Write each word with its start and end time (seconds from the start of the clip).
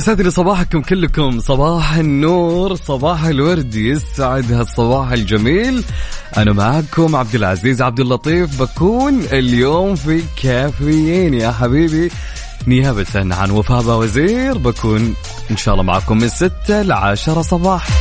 يسعد 0.00 0.20
لي 0.20 0.30
صباحكم 0.30 0.82
كلكم. 0.82 1.40
صباح 1.40 1.94
النور 1.94 2.74
صباح 2.74 3.24
الورد 3.24 3.74
يسعد 3.74 4.52
هالصباح 4.52 5.12
الجميل. 5.12 5.84
أنا 6.36 6.52
معكم 6.52 7.16
عبد 7.16 7.34
العزيز 7.34 7.82
عبد 7.82 8.00
اللطيف. 8.00 8.62
بكون 8.62 9.20
اليوم 9.32 9.94
في 9.94 10.22
كافيين 10.42 11.34
يا 11.34 11.50
حبيبي. 11.50 12.10
نيابة 12.66 13.06
عن 13.14 13.50
وفاء 13.50 13.98
وزير 13.98 14.58
بكون 14.58 15.14
إن 15.50 15.56
شاء 15.56 15.74
الله 15.74 15.84
معكم 15.84 16.18
من 16.18 16.28
6 16.28 16.82
ل 16.82 16.92
10 16.92 17.42
صباح. 17.42 17.99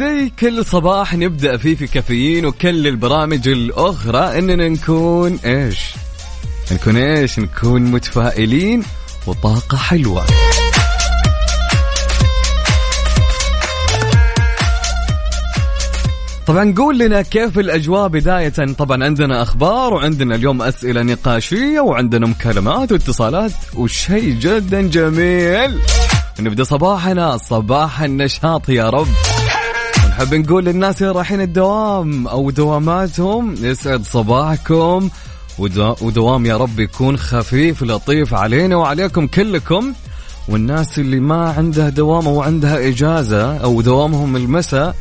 زي 0.00 0.32
كل 0.38 0.64
صباح 0.64 1.14
نبدأ 1.14 1.56
فيه 1.56 1.74
في 1.74 1.86
كافيين 1.86 2.46
وكل 2.46 2.86
البرامج 2.86 3.48
الأخرى 3.48 4.38
إننا 4.38 4.68
نكون 4.68 5.38
إيش؟ 5.44 5.94
نكون 6.72 6.96
إيش؟ 6.96 7.38
نكون 7.38 7.82
متفائلين 7.82 8.82
وطاقة 9.26 9.76
حلوة. 9.76 10.24
طبعا 16.46 16.74
قول 16.76 16.98
لنا 16.98 17.22
كيف 17.22 17.58
الأجواء 17.58 18.08
بداية. 18.08 18.48
طبعا 18.78 19.04
عندنا 19.04 19.42
أخبار 19.42 19.94
وعندنا 19.94 20.34
اليوم 20.34 20.62
أسئلة 20.62 21.02
نقاشية 21.02 21.80
وعندنا 21.80 22.26
مكالمات 22.26 22.92
واتصالات 22.92 23.52
وشيء 23.74 24.34
جدا 24.40 24.80
جميل. 24.80 25.78
نبدأ 26.40 26.64
صباحنا. 26.64 27.36
صباح 27.36 28.02
النشاط 28.02 28.68
يا 28.68 28.90
رب. 28.90 29.39
نحب 30.20 30.34
نقول 30.34 30.64
للناس 30.64 31.02
اللي 31.02 31.12
رايحين 31.12 31.40
الدوام 31.40 32.28
أو 32.28 32.50
دواماتهم. 32.50 33.54
يسعد 33.60 34.04
صباحكم. 34.04 35.08
ودو- 35.58 35.96
ودوام 36.02 36.46
يا 36.46 36.56
رب 36.56 36.80
يكون 36.80 37.16
خفيف 37.16 37.82
لطيف 37.82 38.34
علينا 38.34 38.76
وعليكم 38.76 39.26
كلكم. 39.26 39.92
والناس 40.48 40.98
اللي 40.98 41.20
ما 41.20 41.50
عندها 41.52 41.88
دوام 41.88 42.28
أو 42.28 42.42
عندها 42.42 42.88
إجازة 42.88 43.56
أو 43.56 43.80
دوامهم 43.80 44.36
المساء 44.36 44.94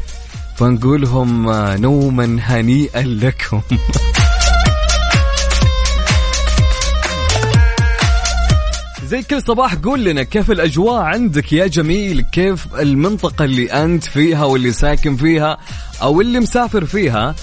فنقول 0.57 1.01
لهم 1.01 1.49
آه، 1.49 1.77
نوما 1.77 2.37
هنيئا 2.41 3.01
لكم. 3.01 3.61
زي 9.09 9.21
كل 9.21 9.41
صباح 9.41 9.75
قول 9.75 10.03
لنا 10.03 10.23
كيف 10.23 10.51
الأجواء 10.51 11.01
عندك 11.01 11.53
يا 11.53 11.67
جميل؟ 11.67 12.21
كيف 12.21 12.67
المنطقة 12.79 13.45
اللي 13.45 13.71
أنت 13.71 14.03
فيها 14.03 14.45
واللي 14.45 14.71
ساكن 14.71 15.15
فيها 15.15 15.57
أو 16.01 16.21
اللي 16.21 16.39
مسافر 16.39 16.85
فيها؟ 16.85 17.35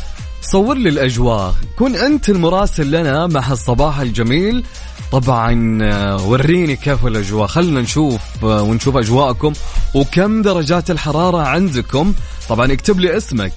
صور 0.43 0.77
لي 0.77 0.89
الأجواء. 0.89 1.55
كن 1.79 1.97
أنت 1.97 2.29
المراسل 2.29 2.91
لنا 2.91 3.27
مع 3.27 3.53
الصباح 3.53 4.01
الجميل. 4.01 4.65
طبعا 5.13 5.79
آه، 5.83 6.29
وريني 6.29 6.77
كيف 6.77 7.07
الأجواء. 7.07 7.47
خلنا 7.47 7.81
نشوف 7.81 8.21
آه، 8.45 8.63
ونشوف 8.63 8.97
أجواءكم 8.97 9.53
وكم 9.95 10.43
درجات 10.43 10.91
الحرارة 10.91 11.39
عندكم. 11.39 12.15
طبعا 12.49 12.73
اكتب 12.73 13.01
لي 13.01 13.17
اسمك 13.17 13.53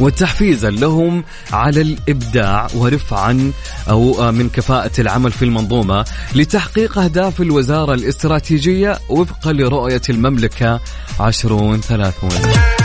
وتحفيزا 0.00 0.70
لهم 0.70 1.24
على 1.52 1.80
الإبداع 1.80 2.68
ورفعا 2.74 3.52
أو 3.90 4.32
من 4.32 4.48
كفاءة 4.48 5.00
العمل 5.00 5.32
في 5.32 5.44
المنظومة 5.44 6.04
لتحقيق 6.34 6.98
أهداف 6.98 7.40
الوزارة 7.40 7.94
الاستراتيجية 7.94 8.98
وفقا 9.08 9.52
لرؤية 9.52 10.02
المملكة 10.10 10.80
2030 11.20 12.79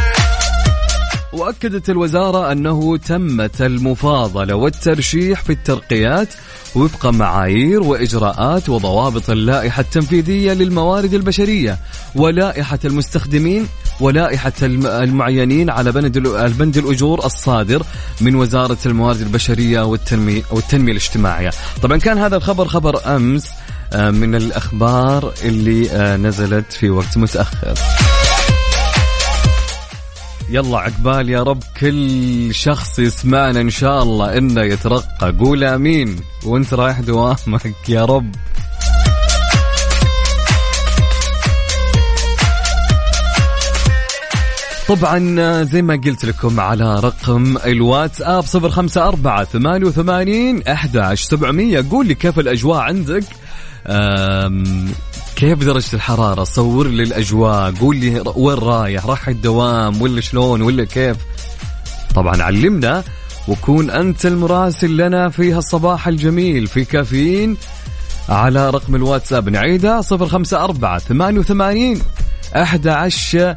وأكدت 1.39 1.89
الوزارة 1.89 2.51
أنه 2.51 2.97
تمت 2.97 3.61
المفاضلة 3.61 4.55
والترشيح 4.55 5.41
في 5.41 5.49
الترقيات 5.49 6.27
وفق 6.75 7.05
معايير 7.05 7.83
وإجراءات 7.83 8.69
وضوابط 8.69 9.29
اللائحة 9.29 9.81
التنفيذية 9.81 10.53
للموارد 10.53 11.13
البشرية 11.13 11.77
ولائحة 12.15 12.79
المستخدمين 12.85 13.67
ولائحة 14.01 14.53
الم- 14.63 14.85
المعينين 14.87 15.69
على 15.69 15.91
بند 15.91 16.77
الأجور 16.77 17.25
الصادر 17.25 17.83
من 18.21 18.35
وزارة 18.35 18.77
الموارد 18.85 19.21
البشرية 19.21 19.81
والتنمية, 19.81 20.41
والتنمية 20.51 20.91
الاجتماعية. 20.91 21.49
طبعا 21.81 21.97
كان 21.97 22.17
هذا 22.17 22.35
الخبر 22.35 22.67
خبر 22.67 23.15
أمس 23.15 23.47
آه، 23.93 24.09
من 24.11 24.35
الأخبار 24.35 25.33
اللي 25.43 25.91
آه، 25.91 26.17
نزلت 26.17 26.73
في 26.73 26.89
وقت 26.89 27.17
متأخر. 27.17 27.73
يلا 30.49 30.77
عقبال 30.77 31.29
يا 31.29 31.43
رب 31.43 31.63
كل 31.79 32.53
شخص 32.53 32.99
يسمعنا 32.99 33.61
إن 33.61 33.69
شاء 33.69 34.03
الله 34.03 34.37
إنه 34.37 34.61
يترقى. 34.61 35.35
قول 35.39 35.63
آمين. 35.63 36.19
وأنت 36.45 36.73
رايح 36.73 36.99
دوامك 36.99 37.89
يا 37.89 38.05
رب. 38.05 38.31
طبعا 44.87 45.63
زي 45.63 45.81
ما 45.81 46.01
قلت 46.05 46.25
لكم 46.25 46.59
على 46.59 46.99
رقم 46.99 47.57
الواتساب 47.65 48.43
صفر 48.43 48.69
خمسة 48.69 49.07
أربعة 49.07 49.43
ثمانية 49.43 49.87
وثمانين 49.87 50.67
أحد 50.67 51.13
سبعمية. 51.13 51.85
قول 51.91 52.07
لي 52.07 52.15
كيف 52.15 52.39
الأجواء 52.39 52.79
عندك؟ 52.79 53.23
كيف 55.35 55.59
درجة 55.59 55.95
الحرارة؟ 55.95 56.43
صور 56.43 56.87
لي 56.87 57.03
الأجواء 57.03 57.71
قول 57.71 57.97
لي 57.97 58.23
وين 58.35 58.57
رايح؟ 58.57 59.05
راح 59.05 59.27
الدوام 59.27 60.01
ولا 60.01 60.21
شلون 60.21 60.61
ولا 60.61 60.83
كيف؟ 60.85 61.17
طبعا 62.15 62.43
علمنا 62.43 63.03
وكون 63.47 63.89
أنت 63.89 64.25
المراسل 64.25 64.97
لنا 64.97 65.29
في 65.29 65.53
هالصباح 65.53 66.07
الجميل. 66.07 66.67
في 66.67 66.85
كافيين 66.85 67.57
على 68.29 68.69
رقم 68.69 68.95
الواتساب. 68.95 69.49
نعيدها 69.49 70.01
صفر 70.01 70.27
خمسة 70.27 70.63
أربعة 70.63 70.99
ثمانية 70.99 71.39
وثمانين 71.39 72.01
أحد 72.55 72.87
عشر 72.87 73.55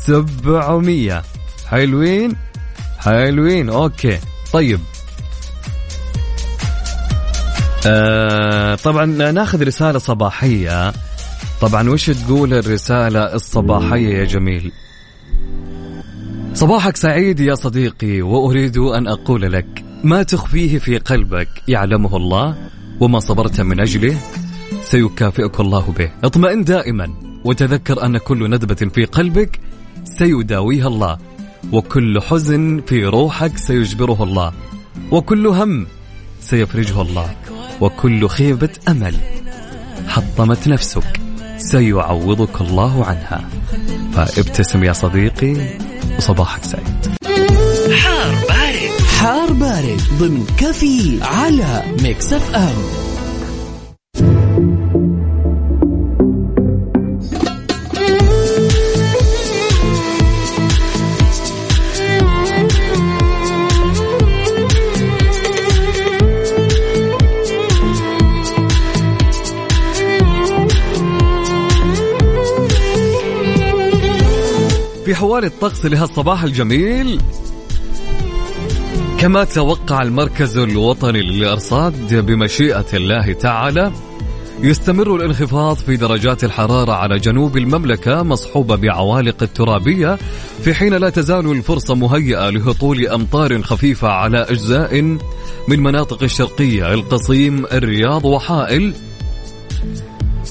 سبعمية. 0.00 1.22
حلوين؟ 1.66 2.36
حلوين. 2.98 3.68
أوكي. 3.68 4.18
طيب. 4.52 4.80
آه 7.86 8.74
طبعا 8.74 9.04
ناخذ 9.06 9.66
رسالة 9.66 9.98
صباحية. 9.98 10.92
طبعا 11.64 11.90
وش 11.90 12.10
تقول 12.10 12.54
الرسالة 12.54 13.34
الصباحية 13.34 14.18
يا 14.18 14.24
جميل؟ 14.24 14.72
صباحك 16.54 16.96
سعيد 16.96 17.40
يا 17.40 17.54
صديقي 17.54 18.22
وأريد 18.22 18.78
أن 18.78 19.08
أقول 19.08 19.52
لك 19.52 19.84
ما 20.04 20.22
تخفيه 20.22 20.78
في 20.78 20.98
قلبك 20.98 21.48
يعلمه 21.68 22.16
الله 22.16 22.56
وما 23.00 23.20
صبرت 23.20 23.60
من 23.60 23.80
أجله 23.80 24.16
سيكافئك 24.82 25.60
الله 25.60 25.92
به. 25.98 26.10
اطمئن 26.24 26.64
دائما 26.64 27.14
وتذكر 27.44 28.06
أن 28.06 28.18
كل 28.18 28.50
ندبة 28.50 28.90
في 28.94 29.04
قلبك 29.04 29.60
سيداويها 30.04 30.88
الله 30.88 31.18
وكل 31.72 32.20
حزن 32.20 32.82
في 32.86 33.04
روحك 33.04 33.58
سيجبره 33.58 34.22
الله 34.22 34.52
وكل 35.10 35.46
هم 35.46 35.86
سيفرجه 36.40 37.02
الله 37.02 37.36
وكل 37.80 38.28
خيبة 38.28 38.70
أمل 38.88 39.14
حطمت 40.08 40.68
نفسك. 40.68 41.20
سيعوضك 41.58 42.60
الله 42.60 43.04
عنها. 43.04 43.48
فابتسم 44.12 44.84
يا 44.84 44.92
صديقي 44.92 45.56
وصباحك 46.18 46.64
سعيد. 46.64 47.14
حار 47.92 48.34
بارد. 48.48 49.06
حار 49.20 49.52
بارد 49.52 50.00
ضمن 50.18 50.46
كافيين 50.58 51.18
على 51.22 51.82
Mix 52.02 52.32
FM. 52.32 53.03
في 75.04 75.14
حوالي 75.14 75.46
الطقس 75.46 75.86
لهالصباح 75.86 76.42
الجميل. 76.42 77.20
كما 79.18 79.44
توقع 79.44 80.02
المركز 80.02 80.58
الوطني 80.58 81.22
للأرصاد 81.22 82.14
بمشيئة 82.14 82.86
الله 82.94 83.32
تعالى 83.32 83.92
يستمر 84.60 85.16
الانخفاض 85.16 85.76
في 85.76 85.96
درجات 85.96 86.44
الحرارة 86.44 86.92
على 86.92 87.18
جنوب 87.18 87.56
المملكة 87.56 88.22
مصحوبة 88.22 88.76
بعوالق 88.76 89.42
الترابية 89.42 90.18
في 90.62 90.74
حين 90.74 90.94
لا 90.94 91.10
تزال 91.10 91.50
الفرصة 91.50 91.94
مهيئة 91.94 92.50
لهطول 92.50 93.06
أمطار 93.06 93.62
خفيفة 93.62 94.08
على 94.08 94.38
أجزاء 94.38 95.00
من 95.68 95.80
مناطق 95.80 96.22
الشرقية 96.22 96.94
القصيم 96.94 97.66
الرياض 97.66 98.24
وحائل. 98.24 98.94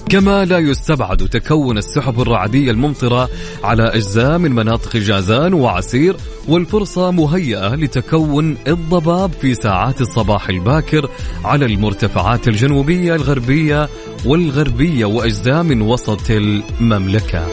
كما 0.10 0.46
لا 0.46 0.60
يستبعد 0.60 1.18
تكون 1.18 1.78
السحب 1.78 2.22
الرعدية 2.22 2.72
الممطرة 2.72 3.30
على 3.64 3.84
أجزاء 3.84 4.38
من 4.38 4.52
مناطق 4.52 4.98
جازان 4.98 5.54
وعسير 5.54 6.16
والفرصة 6.48 7.12
مهيئة 7.12 7.76
لتكون 7.76 8.58
الضباب 8.68 9.32
في 9.42 9.54
ساعات 9.54 10.02
الصباح 10.02 10.50
الباكر 10.50 11.10
على 11.46 11.66
المرتفعات 11.66 12.48
الجنوبية 12.48 13.16
الغربية 13.16 13.90
والغربية 14.26 15.06
وأجزاء 15.06 15.64
من 15.64 15.82
وسط 15.82 16.32
المملكة. 16.32 17.48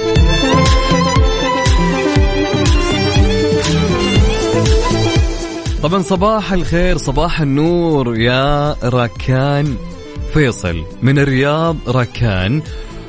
طبعا 5.83 6.03
صباح 6.03 6.53
الخير 6.53 6.97
صباح 6.99 7.41
النور 7.41 8.17
يا 8.17 8.77
ركان. 8.85 9.77
فيصل 10.35 10.85
من 11.03 11.19
الرياض 11.19 11.77
ركان 11.89 12.63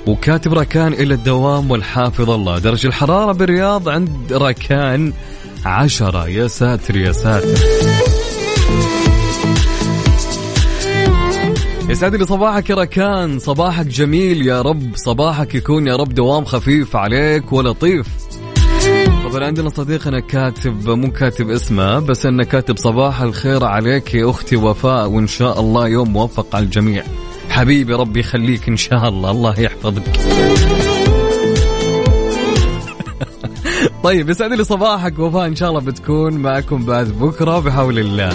وكاتب 0.08 0.54
ركان 0.54 0.94
إلى 0.94 1.14
الدوام 1.14 1.72
والحافظ 1.72 2.30
الله. 2.30 2.60
درجة 2.60 2.88
الحرارة 2.88 3.32
بالرياض 3.32 3.90
عند 3.90 4.34
ركان 4.34 5.14
عشرة. 5.66 6.28
يا 6.28 6.48
ساتر 6.48 6.98
يا 6.98 7.12
ساتر. 7.12 7.60
يسعد 11.90 12.16
لي 12.16 12.26
صباحك 12.26 12.70
يا 12.70 12.76
ركان 12.76 13.40
صباحك 13.40 13.86
جميل 13.86 14.48
يا 14.48 14.62
رب. 14.62 14.92
صباحك 14.96 15.56
يكون 15.56 15.88
يا 15.88 15.96
رب 15.96 16.14
دوام 16.14 16.46
خفيف 16.46 16.96
عليك 16.96 17.54
ولطيف. 17.54 18.21
طبعا 19.32 19.46
عندنا 19.46 19.70
صديقنا 19.70 20.20
كاتب 20.20 20.90
مو 20.90 21.12
كاتب 21.12 21.50
اسمه 21.50 22.00
بس 22.00 22.26
إنه 22.26 22.44
كاتب 22.44 22.78
صباح 22.78 23.22
الخير 23.22 23.66
عليك 23.66 24.14
يا 24.14 24.30
أختي 24.30 24.56
وفاء 24.56 25.10
وإن 25.10 25.28
شاء 25.28 25.60
الله 25.60 25.88
يوم 25.88 26.14
موفق 26.14 26.56
على 26.56 26.66
الجميع. 26.66 27.04
حبيبي 27.50 27.94
ربي 27.94 28.20
يخليك 28.20 28.68
إن 28.68 28.78
شاء 28.78 29.10
الله 29.10 29.32
الله 29.32 29.60
يحفظك. 29.60 30.04
طيب 34.04 34.30
يسعد 34.30 34.54
لي 34.54 34.64
صباحك 34.64 35.20
وفاء 35.20 35.48
إن 35.48 35.56
شاء 35.56 35.70
الله 35.70 35.82
بتكون 35.82 36.34
معكم 36.34 36.86
بعد 36.86 37.08
بكرة 37.08 37.60
بحول 37.60 38.00
الله. 38.00 38.32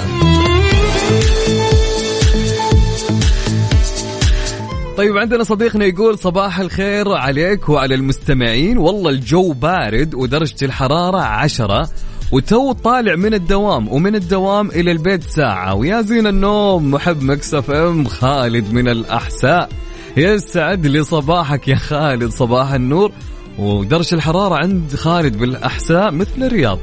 طيب 4.96 5.18
عندنا 5.18 5.44
صديقنا 5.44 5.84
يقول 5.84 6.18
صباح 6.18 6.58
الخير 6.58 7.12
عليك 7.12 7.68
وعلى 7.68 7.94
المستمعين. 7.94 8.78
والله 8.78 9.10
الجو 9.10 9.52
بارد 9.52 10.14
ودرجة 10.14 10.56
الحرارة 10.62 11.18
عشرة 11.18 11.88
وتو 12.32 12.72
طالع 12.72 13.16
من 13.16 13.34
الدوام 13.34 13.88
ومن 13.88 14.14
الدوام 14.14 14.70
إلى 14.70 14.92
البيت 14.92 15.22
ساعة. 15.22 15.74
ويا 15.74 16.02
زين 16.02 16.26
النوم 16.26 16.90
محب 16.90 17.22
Mix 17.22 17.70
FM 17.70 18.04
خالد 18.04 18.72
من 18.72 18.88
الأحساء. 18.88 19.68
يسعد 20.16 20.86
لي 20.86 21.04
صباحك 21.04 21.68
يا 21.68 21.76
خالد 21.76 22.30
صباح 22.30 22.72
النور. 22.72 23.12
ودرجة 23.58 24.14
الحرارة 24.14 24.54
عند 24.54 24.94
خالد 24.94 25.38
بالأحساء 25.38 26.10
مثل 26.10 26.42
الرياض. 26.42 26.78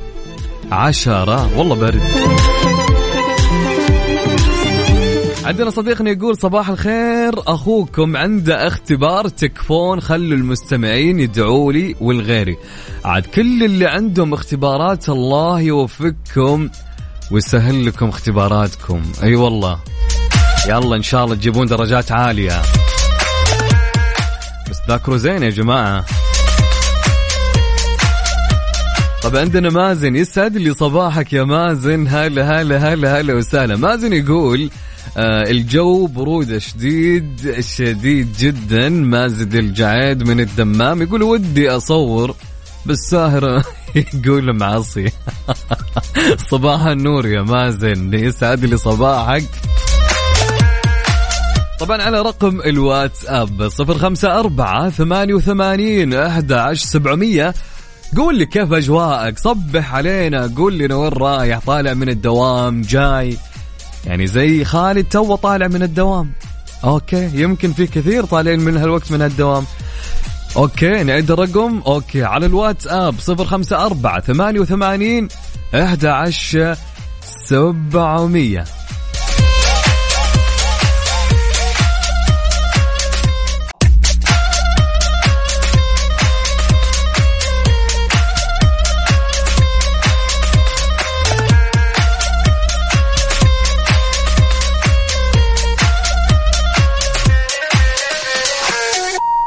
عشرة 0.71 1.57
والله 1.57 1.75
برد 1.75 2.01
عندنا 5.45 5.69
صديقنا 5.69 6.11
يقول 6.11 6.37
صباح 6.37 6.69
الخير. 6.69 7.33
أخوكم 7.47 8.17
عنده 8.17 8.67
اختبار 8.67 9.27
تكفون 9.27 10.01
خلوا 10.01 10.37
المستمعين 10.37 11.19
يدعوا 11.19 11.73
لي 11.73 11.95
والغيري. 12.01 12.57
عاد 13.05 13.25
كل 13.25 13.63
اللي 13.63 13.85
عندهم 13.87 14.33
اختبارات 14.33 15.09
الله 15.09 15.61
يوفقكم 15.61 16.69
ويسهل 17.31 17.85
لكم 17.85 18.09
اختباراتكم. 18.09 19.01
أي 19.23 19.27
أيوة 19.27 19.43
والله. 19.43 19.79
يلا 20.69 20.95
إن 20.95 21.03
شاء 21.03 21.23
الله 21.23 21.35
تجيبون 21.35 21.67
درجات 21.67 22.11
عالية. 22.11 22.61
بس 24.69 24.77
ذاكروا 24.89 25.17
زين 25.17 25.43
يا 25.43 25.49
جماعة. 25.49 26.05
طب 29.23 29.35
عندنا 29.35 29.69
مازن 29.69 30.15
يسعد 30.15 30.57
لي 30.57 30.73
صباحك 30.73 31.33
يا 31.33 31.43
مازن. 31.43 32.07
هلا 32.07 32.61
هلا 32.61 32.93
هلا 32.93 33.19
هلا 33.19 33.33
وسهلا. 33.33 33.75
مازن 33.75 34.13
يقول 34.13 34.69
الجو 35.17 36.07
برودة 36.07 36.59
شديد 36.59 37.59
شديد 37.59 38.33
جدا 38.39 38.89
مازن 38.89 39.59
الجعيد 39.59 40.27
من 40.27 40.39
الدمام. 40.39 41.01
يقول 41.01 41.23
ودي 41.23 41.69
أصور 41.69 42.35
بس 42.85 43.13
يقول 43.95 44.57
معصي 44.57 45.11
صباح 46.51 46.85
النور 46.85 47.25
يا 47.25 47.41
مازن. 47.41 48.13
يسعد 48.13 48.65
لي 48.65 48.77
صباحك. 48.77 49.49
طبعا 51.79 52.01
على 52.01 52.21
رقم 52.21 52.61
الواتساب 52.61 53.67
أحد 56.13 56.51
عشر 56.51 56.85
سبعمية. 56.85 57.53
قول 58.17 58.37
لي 58.37 58.45
كيف 58.45 58.73
أجواءك؟ 58.73 59.39
صبح 59.39 59.95
علينا. 59.95 60.53
قول 60.57 60.73
لي 60.73 60.93
وين 60.93 61.13
رايح؟ 61.13 61.59
طالع 61.59 61.93
من 61.93 62.09
الدوام؟ 62.09 62.81
جاي؟ 62.81 63.37
يعني 64.05 64.27
زي 64.27 64.65
خالد 64.65 65.05
تو 65.05 65.35
طالع 65.35 65.67
من 65.67 65.83
الدوام. 65.83 66.31
okay 66.83 67.29
يمكن 67.33 67.73
في 67.73 67.87
كثير 67.87 68.25
طالعين 68.25 68.59
من 68.59 68.77
هالوقت 68.77 69.11
من 69.11 69.21
الدوام 69.21 69.65
okay 70.57 71.03
نعيد 71.03 71.31
الرقم. 71.31 71.81
okay 71.87 72.23
على 72.23 72.45
الواتساب 72.45 73.15
054 73.29 74.21
88 74.21 75.27
11 75.75 76.77
700 77.21 78.63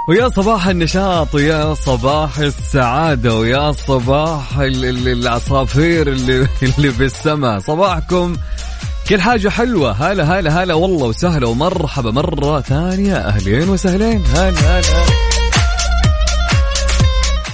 ويا 0.08 0.28
صباح 0.28 0.66
النشاط 0.66 1.34
ويا 1.34 1.75
صباح 1.75 2.38
السعادة 2.38 3.34
ويا 3.34 3.72
صباح 3.72 4.58
ال- 4.58 4.84
ال- 4.84 5.08
العصافير 5.08 6.08
اللي, 6.08 6.48
اللي 6.76 6.88
بالسماء 6.88 7.58
صباحكم. 7.58 8.36
كل 9.08 9.20
حاجة 9.20 9.48
حلوة. 9.48 9.92
هلا 9.92 10.38
هلا 10.38 10.62
هلا. 10.62 10.75
والله 10.75 11.06
وسهلا 11.06 11.46
ومرحبا 11.48 12.10
مرة 12.10 12.60
ثانية. 12.60 13.16
أهلين 13.16 13.68
وسهلين. 13.68 14.25
هلا 14.26 14.50
هلا 14.50 14.78
هلا. 14.80 15.06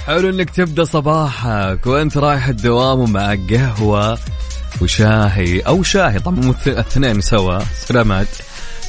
حلو 0.07 0.29
إنك 0.29 0.49
تبدأ 0.49 0.83
صباحك. 0.83 1.85
وأنت 1.87 2.17
رايح 2.17 2.47
الدوام 2.47 2.99
ومعك 2.99 3.39
قهوة 3.53 4.17
وشاهي 4.81 5.59
أو 5.59 5.83
شاهي. 5.83 6.19
طبعا 6.19 6.53
الاثنين 6.67 7.21
سوا 7.21 7.59
سلامات. 7.87 8.27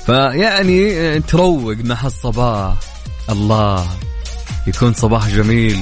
فيعني 0.06 1.20
تروق 1.20 1.76
مع 1.84 1.96
الصباح. 2.04 2.74
الله. 3.30 3.86
يكون 4.66 4.92
صباح 4.92 5.28
جميل 5.28 5.78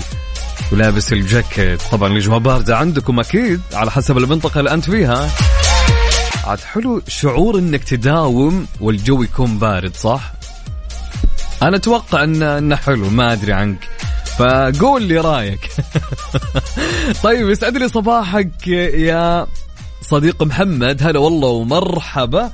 ولابس 0.73 1.13
الجاكيت. 1.13 1.83
طبعا 1.83 2.13
الأجواء 2.13 2.39
باردة 2.39 2.77
عندكم 2.77 3.21
أكيد 3.21 3.61
على 3.73 3.91
حسب 3.91 4.19
المنطقة 4.19 4.59
اللي 4.59 4.75
أنت 4.75 4.91
فيها. 4.91 5.31
عاد 6.45 6.61
حلو 6.61 7.03
شعور 7.09 7.59
إنك 7.59 7.85
تداوم 7.85 8.67
والجو 8.81 9.23
يكون 9.23 9.59
بارد 9.59 9.97
صح؟ 9.97 10.33
أنا 11.63 11.77
أتوقع 11.77 12.25
ان 12.25 12.43
إنه 12.43 12.77
حلو 12.77 13.11
ما 13.11 13.33
أدري 13.33 13.53
عنك. 13.53 13.89
فقول 14.39 15.03
لي 15.03 15.19
رأيك. 15.19 15.71
طيب 17.25 17.49
يسعد 17.49 17.77
لي 17.77 17.89
صباحك 17.89 18.69
يا 18.69 19.47
صديق 20.03 20.43
محمد. 20.43 21.03
هلا 21.03 21.19
والله 21.19 21.49
ومرحبا. 21.49 22.51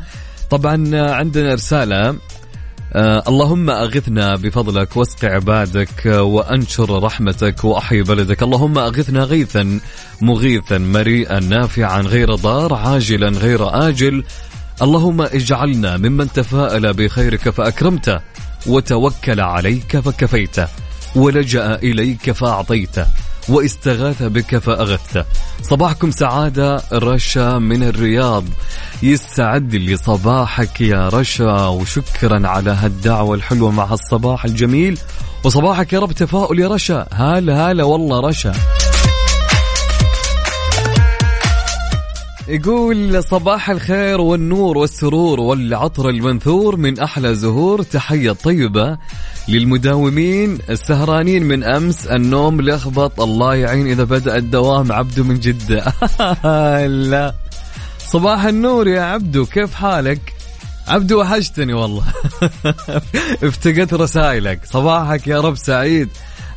طبعا 0.51 0.91
عندنا 1.13 1.55
رسالة. 1.55 2.17
آه 2.93 3.23
اللهم 3.29 3.71
أغثنا 3.71 4.37
بفضلك 4.37 4.97
واسق 4.97 5.25
عبادك 5.25 6.07
آه، 6.07 6.23
وأنشر 6.23 7.03
رحمتك 7.03 7.65
وأحي 7.65 8.03
بلدك. 8.03 8.43
اللهم 8.43 8.79
أغثنا 8.79 9.25
غيثا 9.25 9.81
مغيثا 10.21 10.79
مريئا 10.79 11.41
نافعا 11.41 12.01
غير 12.01 12.35
ضار 12.35 12.75
عاجلا 12.75 13.29
غير 13.29 13.89
آجل. 13.89 14.25
اللهم 14.83 15.21
اجعلنا 15.21 15.97
ممن 15.97 16.33
تفاءل 16.33 16.93
بخيرك 16.93 17.51
فأكرمته 17.51 18.21
وتوكل 18.67 19.41
عليك 19.41 20.01
فكفيته 20.01 20.69
ولجأ 21.17 21.75
إليك 21.75 22.31
فأعطيته 22.31 23.07
واستغاث 23.49 24.23
بك 24.23 24.59
فأغثته 24.59 25.25
صباحكم 25.63 26.11
سعادة 26.11 26.83
رشا 26.93 27.59
من 27.59 27.83
الرياض. 27.83 28.45
يسعد 29.03 29.75
لي 29.75 29.97
صباحك 29.97 30.81
يا 30.81 31.09
رشا 31.09 31.67
وشكرا 31.67 32.49
على 32.49 32.71
هالدعوة 32.71 33.35
الحلوة 33.35 33.71
مع 33.71 33.85
هالصباح 33.85 34.45
الجميل. 34.45 34.99
وصباحك 35.45 35.93
يا 35.93 35.99
رب 35.99 36.13
تفاؤل 36.13 36.61
يا 36.61 36.69
رشا. 36.69 37.07
هلا 37.13 37.71
هلا 37.71 37.85
والله 37.85 38.21
رشا. 38.21 38.53
يقول 42.49 43.25
صباح 43.25 43.71
الخير 43.71 44.21
والنور 44.21 44.79
والسرور 44.79 45.41
والعطر 45.41 46.09
المنثور 46.09 46.77
من 46.77 47.01
أحلى 47.01 47.35
زهور 47.35 47.83
تحية 47.83 48.33
طيبة 48.33 48.99
للمداومين 49.49 50.59
السهرانين 50.71 51.43
من 51.43 51.65
أمس 51.65 52.07
النوم 52.07 52.61
لخبط 52.61 53.21
الله 53.21 53.55
يعين 53.55 53.87
إذا 53.87 54.05
بدأ 54.05 54.37
الدوام 54.37 54.93
عبده 54.93 55.25
من 55.25 55.41
جدة. 55.41 55.85
لا. 57.11 57.35
صباح 57.99 58.45
النور 58.45 58.89
يا 58.89 59.03
عبدو 59.03 59.47
كيف 59.47 59.75
حالك؟ 59.75 60.35
عبدو 60.89 61.21
وحشتني 61.21 61.73
والله. 61.73 62.05
افتقدت 63.49 63.95
رسائلك. 63.95 64.61
صباحك 64.65 65.27
يا 65.27 65.41
رب 65.41 65.57
سعيد. 65.57 66.09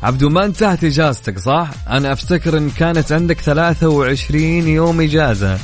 عبدو 0.02 0.28
ما 0.28 0.44
انتهت 0.44 0.84
إجازتك 0.84 1.38
صح؟ 1.38 1.70
أنا 1.90 2.12
أفتكر 2.12 2.58
إن 2.58 2.70
كانت 2.70 3.12
عندك 3.12 3.40
23 3.40 4.68
يوم 4.68 5.00
إجازة. 5.00 5.58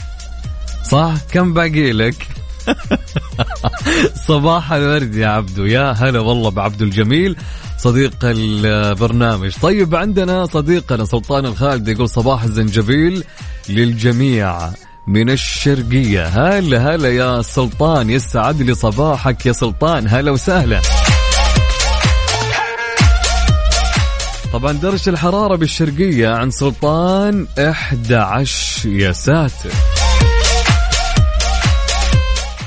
صح؟ 0.85 1.15
كم 1.33 1.55
باقي 1.55 1.93
لك؟ 1.93 2.29
صباح 4.29 4.73
الورد 4.73 5.15
يا 5.15 5.29
عبدو 5.29 5.65
يا 5.65 5.93
هلا 5.93 6.21
والله 6.21 6.51
بعبدو 6.51 6.85
الجميل 6.85 7.37
صديق 7.79 8.15
البرنامج. 8.23 9.57
طيب 9.63 9.95
عندنا 9.95 10.47
صديقنا 10.47 11.05
سلطان 11.05 11.47
الخالد 11.47 11.89
يقول 11.89 12.09
صباح 12.09 12.43
الزنجبيل 12.43 13.25
للجميع 13.69 14.71
من 15.07 15.31
الشرقية. 15.31 16.27
هلا 16.27 16.95
هلا 16.95 17.09
يا 17.09 17.43
سلطان 17.43 18.11
يسعد 18.11 18.63
لي 18.63 18.75
صباحك 18.75 19.47
يا 19.47 19.53
سلطان. 19.53 20.09
هلا 20.09 20.31
وسهلا. 20.31 20.81
طبعا 24.53 24.73
درجة 24.73 25.11
الحرارة 25.11 25.57
بالشرقية 25.57 26.29
عن 26.29 26.51
سلطان 26.51 27.47
11 27.59 28.89
يا 28.89 29.13
ساتر. 29.13 29.98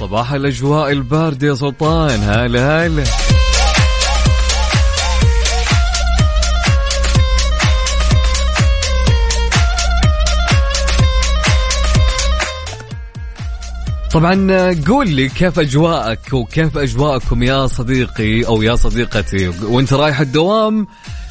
صباح 0.02 0.34
الأجواء 0.34 0.92
الباردة 0.92 1.48
يا 1.48 1.54
سلطان. 1.54 2.20
هلا 2.20 2.86
هلا. 2.86 3.04
طبعا 14.12 14.76
قول 14.88 15.10
لي 15.10 15.30
كيف 15.30 15.60
أجواءك 15.60 16.34
وكيف 16.34 16.78
أجواءكم 16.78 17.44
يا 17.44 17.68
صديقي 17.68 18.46
أو 18.46 18.62
يا 18.62 18.76
صديقتي. 18.76 19.48
وأنت 19.64 19.94
رايح 19.94 20.20
الدوام 20.20 20.88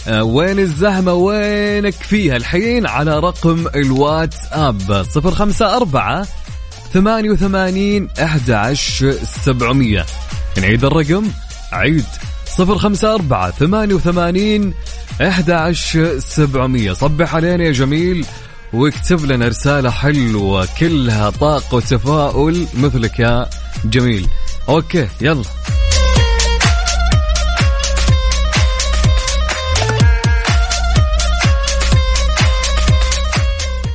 آه، 0.08 0.24
وين 0.24 0.58
الزحمة؟ 0.58 1.12
وينك 1.12 1.94
فيها؟ 1.94 2.36
الحين 2.36 2.86
على 2.86 3.18
رقم 3.18 3.66
الواتساب 3.74 5.02
صفر 5.10 5.34
خمسة 6.90 7.00
أربعة 7.00 7.20
ثمانية 7.20 7.30
وثمانين 7.30 8.08
أحد 8.22 8.50
عشر 8.50 9.12
سبعمية. 9.12 10.06
نعيد 10.58 10.84
الرقم. 10.84 11.28
عيد. 11.72 12.04
صفر 12.46 12.78
خمسة 12.78 13.14
أربعة. 13.14 13.50
ثمانية 13.50 13.94
وثمانين 13.94 14.74
أحد 15.22 15.50
عشر 15.50 16.18
سبعمية. 16.18 16.92
صبح 16.92 17.34
علينا 17.34 17.64
يا 17.64 17.72
جميل 17.72 18.26
واكتب 18.72 19.24
لنا 19.24 19.48
رسالة 19.48 19.90
حلوة 19.90 20.68
كلها 20.80 21.30
طاقة 21.30 21.74
وتفاؤل 21.74 22.66
مثلك 22.74 23.20
يا 23.20 23.46
جميل. 23.84 24.26
أوكي 24.68 25.08
يلا. 25.20 25.44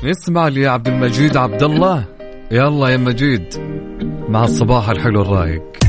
نسمع 0.04 0.48
عبد 0.68 0.88
المجيد 0.88 1.38
عبد 1.38 1.64
الله. 1.64 2.15
يلا 2.52 2.90
يا 2.90 2.98
مجيد 2.98 3.54
مع 4.30 4.44
الصباح 4.44 4.90
الحلو 4.90 5.22
الرايق. 5.22 5.85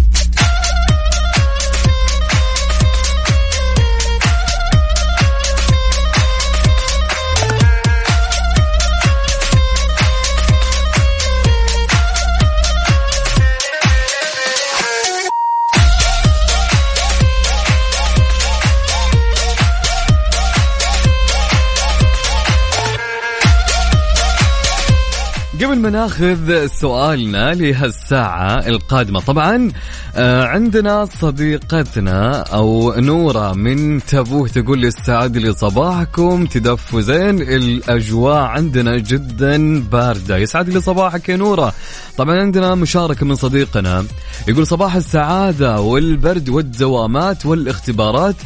قبل 25.64 25.78
ما 25.78 25.90
ناخذ 25.90 26.66
سؤالنا 26.66 27.54
لهالساعة 27.54 28.66
القادمة 28.66 29.20
طبعا 29.20 29.72
آه، 30.16 30.44
عندنا 30.44 31.04
صديقتنا 31.04 32.42
أو 32.42 32.94
نورة 32.96 33.52
من 33.52 34.04
تبوه 34.04 34.48
تقول 34.48 34.78
لي 34.78 34.88
استعد 34.88 35.36
لي 35.36 35.52
صباحكم 35.52 36.46
تدفوا 36.46 37.00
زين 37.00 37.42
الأجواء 37.42 38.36
عندنا 38.36 38.98
جدا 38.98 39.80
باردة. 39.80 40.36
يسعد 40.36 40.68
لي 40.68 40.80
صباحك 40.80 41.28
يا 41.28 41.36
نورة. 41.36 41.72
طبعا 42.16 42.40
عندنا 42.40 42.74
مشاركة 42.74 43.26
من 43.26 43.34
صديقنا 43.34 44.04
يقول 44.48 44.66
صباح 44.66 44.94
السعادة 44.94 45.80
والبرد 45.80 46.48
والدوامات 46.48 47.46
والاختبارات. 47.46 48.36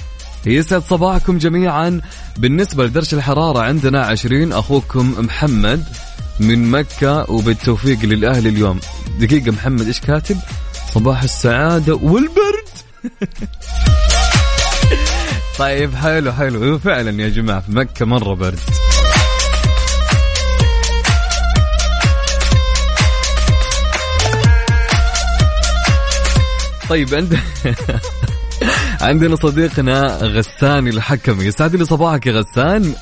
يسعد 0.47 0.83
صباحكم 0.83 1.39
جميعا. 1.39 2.01
بالنسبة 2.39 2.85
لدرجة 2.85 3.15
الحرارة 3.15 3.59
عندنا 3.59 4.07
20 4.07 4.53
أخوكم 4.53 5.15
محمد. 5.19 5.85
من 6.41 6.71
مكة 6.71 7.31
وبالتوفيق 7.31 7.99
للأهل 8.05 8.47
اليوم. 8.47 8.81
دقيقة 9.19 9.51
محمد 9.51 9.87
إيش 9.87 10.01
كاتب؟ 10.01 10.37
صباح 10.95 11.23
السعادة 11.23 11.95
والبرد. 11.95 12.69
طيب 15.59 15.95
حلو 15.95 16.33
حلو. 16.33 16.79
فعلا 16.79 17.23
يا 17.23 17.29
جماعة 17.29 17.61
في 17.61 17.73
مكة 17.73 18.07
مرة 18.07 18.35
برد. 18.35 18.59
طيب 26.89 27.15
عندنا 27.15 27.41
عندنا 29.01 29.37
صديقنا 29.37 30.19
غسان 30.23 30.89
الحكمي. 30.89 31.45
يسعد 31.45 31.77
لي 31.77 31.85
صباحك 31.85 32.27
يا 32.27 32.33
غسان. 32.33 32.95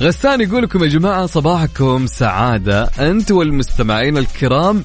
غسان 0.00 0.40
يقول 0.40 0.62
لكم 0.62 0.84
يا 0.84 0.88
جماعة 0.88 1.26
صباحكم 1.26 2.06
سعادة. 2.06 2.84
أنت 2.84 3.30
والمستمعين 3.30 4.18
الكرام 4.18 4.84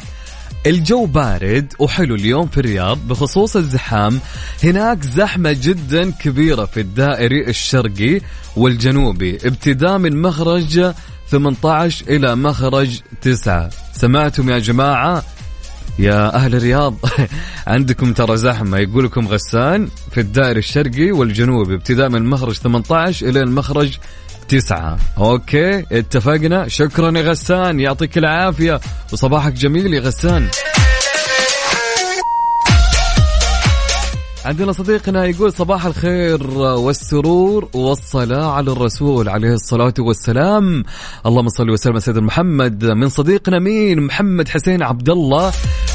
الجو 0.66 1.06
بارد 1.06 1.74
وحلو 1.80 2.16
اليوم 2.16 2.48
في 2.48 2.58
الرياض 2.58 2.98
بخصوص 3.08 3.56
الزحام. 3.56 4.20
هناك 4.64 5.04
زحمة 5.04 5.52
جدا 5.52 6.12
كبيرة 6.12 6.66
في 6.66 6.80
الدائري 6.80 7.48
الشرقي 7.48 8.22
والجنوبي. 8.56 9.36
ابتداء 9.36 9.98
من 9.98 10.22
مخرج 10.22 10.94
18 11.30 12.06
إلى 12.10 12.36
مخرج 12.36 13.00
9 13.22 13.70
سمعتم 13.94 14.50
يا 14.50 14.60
جماعة؟ 14.60 15.24
يا 16.00 16.36
أهل 16.36 16.56
الرياض 16.56 16.96
عندكم 17.68 18.14
ترى 18.14 18.38
زحمة. 18.38 18.78
يقول 18.78 19.06
لكم 19.06 19.28
غسان 19.28 19.88
في 20.12 20.20
الدائري 20.20 20.60
الشرقي 20.60 21.12
والجنوبي. 21.12 21.76
ابتداء 21.76 22.10
من 22.10 22.26
مخرج 22.26 22.56
18 22.56 23.30
إلى 23.30 23.42
المخرج 23.42 23.98
تسعة. 24.48 24.98
أوكي 25.18 25.86
اتفقنا. 25.92 26.68
شكرا 26.68 27.18
يا 27.18 27.22
غسان. 27.22 27.80
يعطيك 27.80 28.18
العافية. 28.18 28.80
وصباحك 29.14 29.54
جميل 29.54 29.94
يا 29.94 30.00
غسان. 30.00 30.48
عندنا 34.46 34.72
صديقنا 34.72 35.26
يقول 35.26 35.54
صباح 35.54 35.86
الخير 35.86 36.48
والسرور 36.58 37.70
والصلاة 37.74 38.52
على 38.52 38.72
الرسول 38.72 39.30
عليه 39.30 39.54
الصلاة 39.54 39.94
والسلام. 40.00 40.84
اللهم 41.26 41.50
صل 41.50 41.70
وسلم 41.70 41.94
على 41.94 42.02
سيدنا 42.02 42.22
محمد. 42.22 42.86
من 42.86 43.10
صديقنا 43.10 43.60
مين؟ 43.60 44.00
محمد 44.00 44.50
حسين 44.50 44.84
عبد 44.84 45.10
الله 45.10 45.52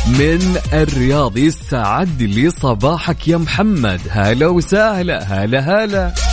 من 0.07 0.57
الرياض. 0.73 1.37
يسعد 1.37 2.23
لي 2.23 2.51
صباحك 2.51 3.29
يا 3.29 3.37
محمد. 3.37 4.01
هلا 4.11 4.47
وسهلا. 4.47 5.23
هلا 5.23 5.85
هلا. 5.85 6.32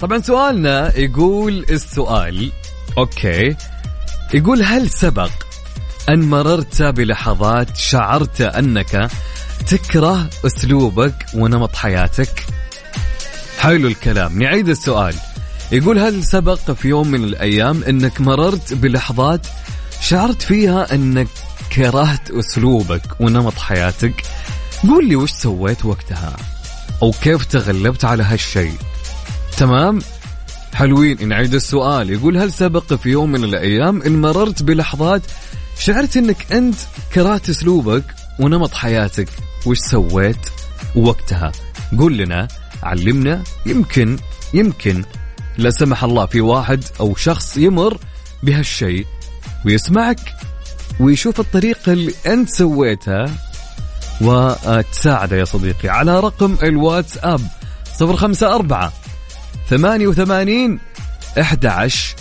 طبعا 0.00 0.18
سؤالنا 0.18 0.98
يقول 0.98 1.64
السؤال 1.70 2.52
okay 2.98 3.56
يقول 4.34 4.62
هل 4.62 4.90
سبق 4.90 5.30
أن 6.08 6.20
مررت 6.20 6.82
بلحظات 6.82 7.76
شعرت 7.76 8.40
أنك 8.40 9.10
تكره 9.66 10.30
أسلوبك 10.46 11.26
ونمط 11.34 11.76
حياتك؟ 11.76 12.46
حلو 13.58 13.88
الكلام. 13.88 14.42
نعيد 14.42 14.68
السؤال. 14.68 15.14
يقول 15.72 15.98
هل 15.98 16.24
سبق 16.24 16.70
في 16.70 16.88
يوم 16.88 17.08
من 17.08 17.24
الأيام 17.24 17.82
أنك 17.82 18.20
مررت 18.20 18.74
بلحظات 18.74 19.46
شعرت 20.00 20.42
فيها 20.42 20.94
أنك 20.94 21.28
كرهت 21.72 22.30
أسلوبك 22.30 23.20
ونمط 23.20 23.58
حياتك؟ 23.58 24.22
قول 24.82 25.08
لي 25.08 25.16
وش 25.16 25.30
سويت 25.30 25.84
وقتها؟ 25.84 26.36
أو 27.02 27.10
كيف 27.10 27.44
تغلبت 27.44 28.04
على 28.04 28.22
هالشيء؟ 28.22 28.74
تمام؟ 29.56 29.98
حلوين 30.74 31.28
نعيد 31.28 31.54
السؤال. 31.54 32.10
يقول 32.10 32.36
هل 32.36 32.52
سبق 32.52 32.94
في 32.94 33.08
يوم 33.08 33.32
من 33.32 33.44
الأيام 33.44 34.02
إن 34.02 34.20
مررت 34.20 34.62
بلحظات 34.62 35.22
شعرت 35.78 36.16
أنك 36.16 36.52
أنت 36.52 36.76
كرهت 37.14 37.48
أسلوبك 37.48 38.04
ونمط 38.40 38.74
حياتك؟ 38.74 39.28
وش 39.66 39.78
سويت 39.78 40.36
وقتها 40.96 41.52
قول 41.98 42.16
لنا 42.16 42.48
علمنا. 42.82 43.42
يمكن 43.66 44.16
يمكن 44.54 45.04
لا 45.58 45.70
سمح 45.70 46.04
الله 46.04 46.26
في 46.26 46.40
واحد 46.40 46.84
أو 47.00 47.14
شخص 47.14 47.56
يمر 47.56 47.98
بهالشيء 48.42 49.06
ويسمعك 49.66 50.34
ويشوف 51.00 51.40
الطريقة 51.40 51.92
اللي 51.92 52.12
أنت 52.26 52.48
سويتها 52.48 53.24
وتساعده 54.20 55.36
يا 55.36 55.44
صديقي 55.44 55.88
على 55.88 56.20
رقم 56.20 56.56
الواتساب 56.62 57.40
054 58.00 58.90
88 59.70 60.78
11 61.40 62.14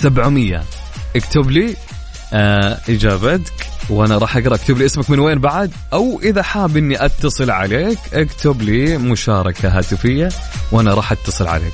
700 0.00 0.64
اكتب 1.16 1.50
لي 1.50 1.76
آه 2.32 2.78
إجابتك 2.88 3.52
وأنا 3.90 4.18
راح 4.18 4.36
أقرأ. 4.36 4.54
اكتب 4.54 4.78
لي 4.78 4.86
اسمك 4.86 5.10
من 5.10 5.18
وين 5.18 5.38
بعد 5.38 5.70
أو 5.92 6.20
إذا 6.22 6.42
حاب 6.42 6.76
إني 6.76 7.04
أتصل 7.04 7.50
عليك 7.50 7.98
اكتب 8.12 8.62
لي 8.62 8.98
مشاركة 8.98 9.78
هاتفية 9.78 10.28
وأنا 10.72 10.94
راح 10.94 11.12
أتصل 11.12 11.46
عليك. 11.46 11.72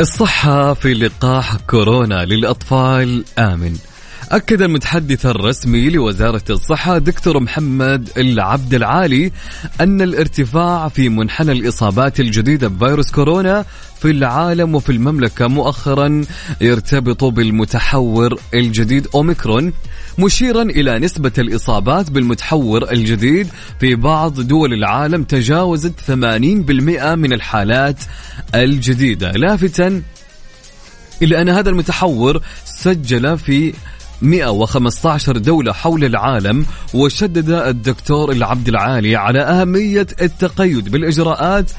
الصحة 0.00 0.74
في 0.74 0.94
لقاح 0.94 1.56
كورونا 1.56 2.24
للأطفال. 2.24 3.24
آمن 3.38 3.76
أكد 4.32 4.62
المتحدث 4.62 5.26
الرسمي 5.26 5.90
لوزارة 5.90 6.42
الصحة 6.50 6.98
دكتور 6.98 7.40
محمد 7.40 8.10
العبد 8.16 8.74
العالي 8.74 9.32
أن 9.80 10.02
الارتفاع 10.02 10.88
في 10.88 11.08
منحنى 11.08 11.52
الإصابات 11.52 12.20
الجديدة 12.20 12.68
بفيروس 12.68 13.10
كورونا 13.10 13.64
في 14.00 14.10
العالم 14.10 14.74
وفي 14.74 14.92
المملكة 14.92 15.46
مؤخرا 15.46 16.24
يرتبط 16.60 17.24
بالمتحور 17.24 18.40
الجديد 18.54 19.06
أوميكرون 19.14 19.72
مشيرا 20.18 20.62
إلى 20.62 20.98
نسبة 20.98 21.32
الإصابات 21.38 22.10
بالمتحور 22.10 22.92
الجديد 22.92 23.48
في 23.80 23.94
بعض 23.94 24.40
دول 24.40 24.72
العالم 24.72 25.24
تجاوزت 25.24 26.00
80% 26.08 26.10
من 26.12 27.32
الحالات 27.32 28.04
الجديدة. 28.54 29.32
لافتا 29.32 30.02
إلى 31.22 31.40
أن 31.40 31.48
هذا 31.48 31.70
المتحور 31.70 32.40
سجل 32.64 33.38
في 33.38 33.72
115 34.22 35.36
دولة 35.36 35.72
حول 35.72 36.04
العالم 36.04 36.66
وشدد 36.94 37.50
الدكتور 37.50 38.32
العبد 38.32 38.68
العالي 38.68 39.16
على 39.16 39.40
أهمية 39.40 40.06
التقيد 40.22 40.88
بالإجراءات 40.88 41.70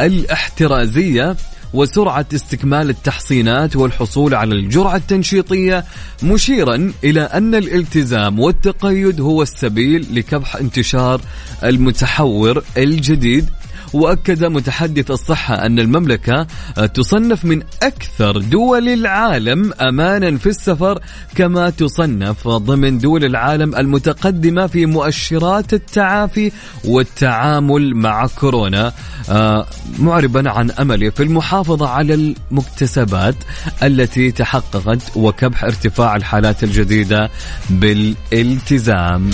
الاحترازية 0.00 1.36
وسرعة 1.74 2.26
استكمال 2.34 2.90
التحصينات 2.90 3.76
والحصول 3.76 4.34
على 4.34 4.54
الجرعة 4.54 4.96
التنشيطية 4.96 5.84
مشيرا 6.22 6.92
إلى 7.04 7.20
أن 7.20 7.54
الالتزام 7.54 8.40
والتقيد 8.40 9.20
هو 9.20 9.42
السبيل 9.42 10.06
لكبح 10.12 10.56
انتشار 10.56 11.20
المتحور 11.64 12.62
الجديد 12.76 13.50
وأكد 13.92 14.44
متحدث 14.44 15.10
الصحة 15.10 15.54
أن 15.66 15.78
المملكة 15.78 16.46
تصنف 16.94 17.44
من 17.44 17.62
أكثر 17.82 18.38
دول 18.38 18.88
العالم 18.88 19.72
امانا 19.80 20.38
في 20.38 20.46
السفر 20.48 20.98
كما 21.34 21.70
تصنف 21.70 22.48
ضمن 22.48 22.98
دول 22.98 23.24
العالم 23.24 23.74
المتقدمة 23.74 24.66
في 24.66 24.86
مؤشرات 24.86 25.72
التعافي 25.74 26.52
والتعامل 26.84 27.94
مع 27.94 28.26
كورونا 28.26 28.92
آه، 29.30 29.66
معربا 29.98 30.50
عن 30.50 30.70
امله 30.70 31.10
في 31.10 31.22
المحافظة 31.22 31.88
على 31.88 32.14
المكتسبات 32.14 33.34
التي 33.82 34.30
تحققت 34.30 35.16
وكبح 35.16 35.64
ارتفاع 35.64 36.16
الحالات 36.16 36.64
الجديدة 36.64 37.30
بالالتزام. 37.70 39.30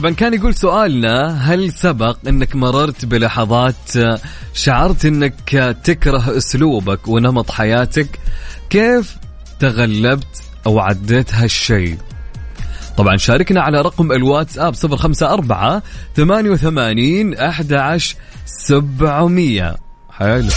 طبعا 0.00 0.10
كان 0.10 0.34
يقول 0.34 0.54
سؤالنا 0.54 1.36
هل 1.52 1.72
سبق 1.72 2.16
إنك 2.28 2.56
مررت 2.56 3.04
بلحظات 3.04 3.74
شعرت 4.54 5.04
إنك 5.04 5.76
تكره 5.84 6.36
أسلوبك 6.36 7.08
ونمط 7.08 7.50
حياتك؟ 7.50 8.18
كيف 8.70 9.16
تغلبت 9.58 10.42
أو 10.66 10.80
عديت 10.80 11.34
هالشيء 11.34 11.98
طبعا 12.96 13.16
شاركنا 13.16 13.60
على 13.60 13.80
رقم 13.80 14.12
الواتساب 14.12 14.74
054 14.74 15.82
88 16.16 17.34
11 17.34 18.16
700 18.46 19.76
حلو. 20.10 20.48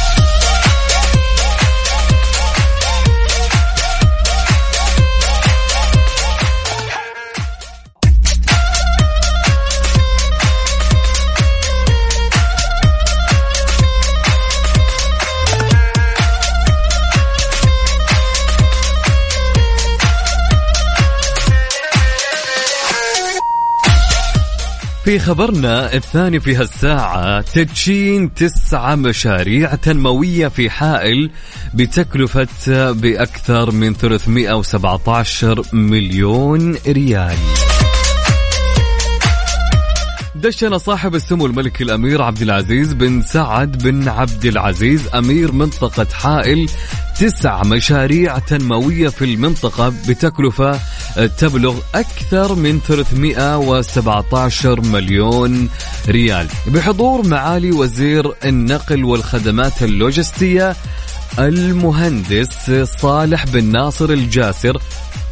في 25.03 25.19
خبرنا 25.19 25.93
الثاني 25.93 26.39
في 26.39 26.55
هالساعة 26.55 27.41
تدشين 27.41 28.33
تسعة 28.33 28.95
مشاريع 28.95 29.75
تنموية 29.75 30.47
في 30.47 30.69
حائل 30.69 31.31
بتكلفة 31.73 32.91
بأكثر 32.91 33.71
من 33.71 33.93
317 33.93 35.63
مليون 35.73 36.75
ريال. 36.87 37.37
دشن 40.35 40.77
صاحب 40.77 41.15
السمو 41.15 41.45
الملكي 41.45 41.83
الأمير 41.83 42.21
عبد 42.21 42.41
العزيز 42.41 42.93
بن 42.93 43.21
سعد 43.21 43.83
بن 43.83 44.07
عبد 44.09 44.45
العزيز 44.45 45.07
أمير 45.15 45.51
منطقة 45.51 46.07
حائل 46.13 46.69
تسع 47.19 47.63
مشاريع 47.63 48.39
تنموية 48.39 49.09
في 49.09 49.25
المنطقة 49.25 49.93
بتكلفة 50.07 50.79
تبلغ 51.37 51.75
أكثر 51.95 52.55
من 52.55 52.79
317 52.79 54.81
مليون 54.81 55.69
ريال. 56.07 56.47
بحضور 56.67 57.27
معالي 57.27 57.71
وزير 57.71 58.33
النقل 58.45 59.03
والخدمات 59.03 59.83
اللوجستية 59.83 60.75
المهندس 61.39 62.71
صالح 62.83 63.45
بن 63.45 63.63
ناصر 63.63 64.09
الجاسر 64.09 64.81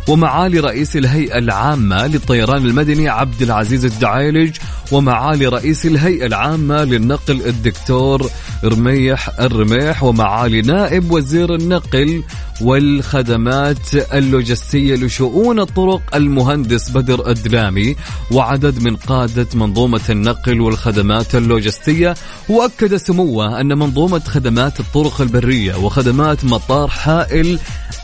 ومعالي 0.07 0.59
رئيس 0.59 0.95
الهيئة 0.95 1.37
العامة 1.37 2.07
للطيران 2.07 2.65
المدني 2.65 3.09
عبد 3.09 3.41
العزيز 3.41 3.85
الدعيلج 3.85 4.57
ومعالي 4.91 5.47
رئيس 5.47 5.85
الهيئة 5.85 6.25
العامة 6.25 6.83
للنقل 6.83 7.41
الدكتور 7.45 8.29
رميح 8.63 9.39
الرميح 9.39 10.03
ومعالي 10.03 10.61
نائب 10.61 11.11
وزير 11.11 11.55
النقل 11.55 12.23
والخدمات 12.61 13.95
اللوجستية 14.13 14.95
لشؤون 14.95 15.59
الطرق 15.59 16.15
المهندس 16.15 16.89
بدر 16.89 17.29
الدلامي 17.29 17.95
وعدد 18.31 18.83
من 18.83 18.95
قادة 18.95 19.47
منظومة 19.53 20.01
النقل 20.09 20.61
والخدمات 20.61 21.35
اللوجستية. 21.35 22.15
وأكد 22.49 22.95
سموه 22.95 23.61
أن 23.61 23.77
منظومة 23.77 24.19
خدمات 24.19 24.79
الطرق 24.79 25.21
البرية 25.21 25.75
وخدمات 25.75 26.45
مطار 26.45 26.87
حائل 26.87 27.59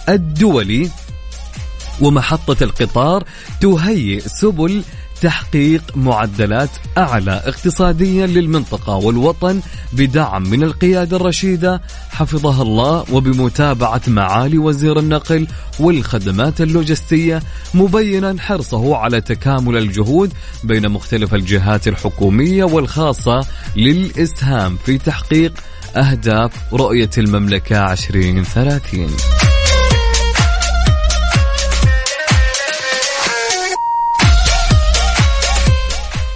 الدولي 0.09 0.89
ومحطة 2.01 2.63
القطار 2.63 3.23
تهيئ 3.61 4.19
سبل 4.19 4.83
تحقيق 5.21 5.81
معدلات 5.95 6.69
أعلى 6.97 7.31
اقتصاديا 7.31 8.27
للمنطقة 8.27 8.95
والوطن 8.95 9.61
بدعم 9.93 10.49
من 10.49 10.63
القيادة 10.63 11.17
الرشيدة 11.17 11.81
حفظها 12.09 12.61
الله 12.61 13.05
وبمتابعة 13.11 14.01
معالي 14.07 14.57
وزير 14.57 14.99
النقل 14.99 15.47
والخدمات 15.79 16.61
اللوجستية 16.61 17.41
مبينا 17.73 18.35
حرصه 18.39 18.95
على 18.95 19.21
تكامل 19.21 19.77
الجهود 19.77 20.33
بين 20.63 20.89
مختلف 20.89 21.33
الجهات 21.33 21.87
الحكومية 21.87 22.63
والخاصة 22.63 23.45
للإسهام 23.75 24.77
في 24.85 24.97
تحقيق 24.97 25.53
أهداف 25.95 26.73
رؤية 26.73 27.09
المملكة 27.17 27.91
2030 27.91 29.46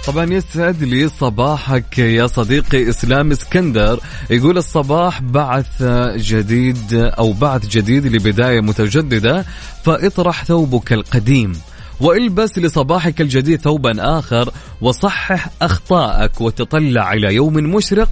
طبعا 0.06 0.24
يسعد 0.32 0.82
لي 0.82 1.08
صباحك 1.08 1.98
يا 1.98 2.26
صديقي 2.26 2.88
إسلام 2.88 3.30
إسكندر. 3.30 4.00
يقول 4.30 4.58
الصباح 4.58 5.22
بعث 5.22 5.82
جديد 6.16 6.92
أو 6.92 7.32
بعث 7.32 7.66
جديد 7.66 8.06
لبداية 8.06 8.60
متجددة 8.60 9.44
فاطرح 9.84 10.44
ثوبك 10.44 10.92
القديم 10.92 11.52
والبس 12.00 12.58
لصباحك 12.58 13.20
الجديد 13.20 13.60
ثوبا 13.60 14.18
آخر 14.18 14.50
وصحح 14.80 15.48
اخطائك 15.62 16.40
وتطلع 16.40 17.12
إلى 17.12 17.34
يوم 17.34 17.54
مشرق 17.54 18.08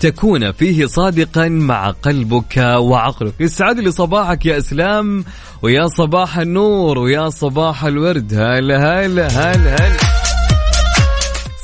تكون 0.00 0.52
فيه 0.52 0.86
صادقا 0.86 1.48
مع 1.48 1.90
قلبك 1.90 2.56
وعقلك. 2.56 3.34
يسعد 3.40 3.78
لي 3.78 3.90
صباحك 3.90 4.46
يا 4.46 4.58
إسلام 4.58 5.24
ويا 5.62 5.86
صباح 5.86 6.38
النور 6.38 6.98
ويا 6.98 7.28
صباح 7.28 7.84
الورد. 7.84 8.34
هلا 8.34 9.04
هلا 9.04 9.26
هلا 9.26 9.74
هلا 9.74 10.13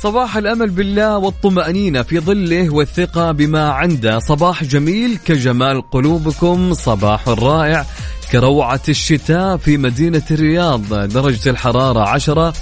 صباح 0.03 0.37
الأمل 0.37 0.69
بالله 0.69 1.17
والطمأنينة 1.17 2.01
في 2.01 2.19
ظله 2.19 2.69
والثقة 2.69 3.31
بما 3.31 3.69
عنده. 3.69 4.19
صباح 4.19 4.63
جميل 4.63 5.17
كجمال 5.25 5.89
قلوبكم. 5.91 6.73
صباح 6.73 7.27
رائع 7.27 7.85
كروعة 8.31 8.81
الشتاء 8.89 9.57
في 9.57 9.77
مدينة 9.77 10.21
الرياض. 10.31 10.93
درجة 10.93 11.49
الحرارة 11.49 12.09
عشرة 12.09 12.53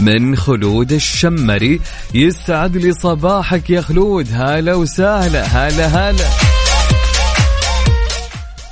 من 0.00 0.36
خلود 0.36 0.92
الشمري. 0.92 1.80
يسعد 2.14 2.76
لي 2.76 2.92
صباحك 2.92 3.70
يا 3.70 3.80
خلود. 3.80 4.28
هلا 4.32 4.74
وسهلا. 4.74 5.42
هلا 5.42 5.86
هلا. 5.86 6.51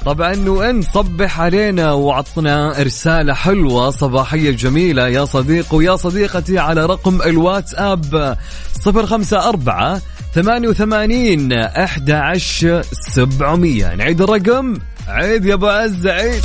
طبعا 0.07 0.49
وان 0.49 0.83
صبح 0.83 1.41
علينا 1.41 1.93
وعطنا 1.93 2.75
رسالة 2.79 3.35
حلوة 3.35 3.91
صباحية 3.91 4.51
جميلة. 4.51 5.09
يا 5.09 5.25
صديق 5.25 5.75
ويا 5.75 5.97
صديقتي 5.97 6.59
على 6.59 6.87
رقم 6.87 7.23
الواتساب 7.23 8.37
صفر 8.81 9.07
خمسة 9.07 9.49
أربعة 9.49 10.01
ثمانية 10.35 10.69
وثمانين 10.69 11.53
أحد 11.53 12.11
عشر 12.11 12.83
سبعمية. 12.93 13.95
نعيد 13.95 14.23
الرقم. 14.23 14.75
عيد 15.09 15.45
يا 15.45 15.55
أبو 15.55 15.67
عز 15.67 16.07
عيد. 16.07 16.43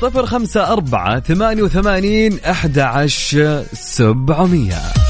صفر 0.00 0.26
خمسة 0.26 0.72
أربعة 0.72 1.20
ثمانية 1.20 1.62
وثمانين 1.62 2.40
أحد 2.44 2.78
عشر 2.78 3.64
سبعمية. 3.72 5.09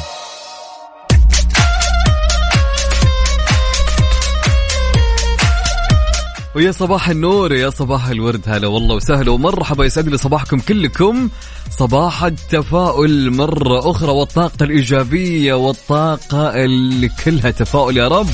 ويا 6.55 6.71
صباح 6.71 7.09
النور 7.09 7.53
يا 7.53 7.69
صباح 7.69 8.07
الورد. 8.07 8.41
هلا 8.47 8.67
والله 8.67 8.95
وسهلا 8.95 9.31
ومرحبا. 9.31 9.85
يسعد 9.85 10.07
لي 10.07 10.17
صباحكم 10.17 10.59
كلكم. 10.59 11.29
صباح 11.69 12.23
التفاؤل 12.23 13.31
مرة 13.31 13.91
أخرى 13.91 14.11
والطاقة 14.11 14.63
الإيجابية 14.63 15.53
والطاقة 15.53 16.63
اللي 16.65 17.09
كلها 17.25 17.51
تفاؤل 17.51 17.97
يا 17.97 18.07
رب. 18.07 18.29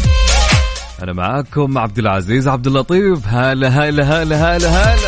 أنا 1.03 1.13
معاكم 1.13 1.77
عبد 1.77 1.99
العزيز 1.99 2.47
عبد 2.47 2.67
اللطيف. 2.67 3.19
هلا 3.27 3.67
هلا 3.67 4.03
هلا 4.03 4.57
هلا 4.57 4.69
هلا. 4.69 5.07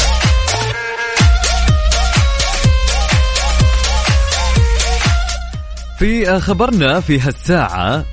في 6.00 6.40
خبرنا 6.40 7.00
في 7.00 7.20
هالساعة 7.20 8.06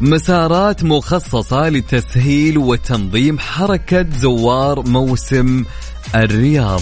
مسارات 0.00 0.84
مخصصة 0.84 1.68
لتسهيل 1.68 2.58
وتنظيم 2.58 3.38
حركة 3.38 4.06
زوار 4.10 4.86
موسم 4.86 5.64
الرياض. 6.14 6.80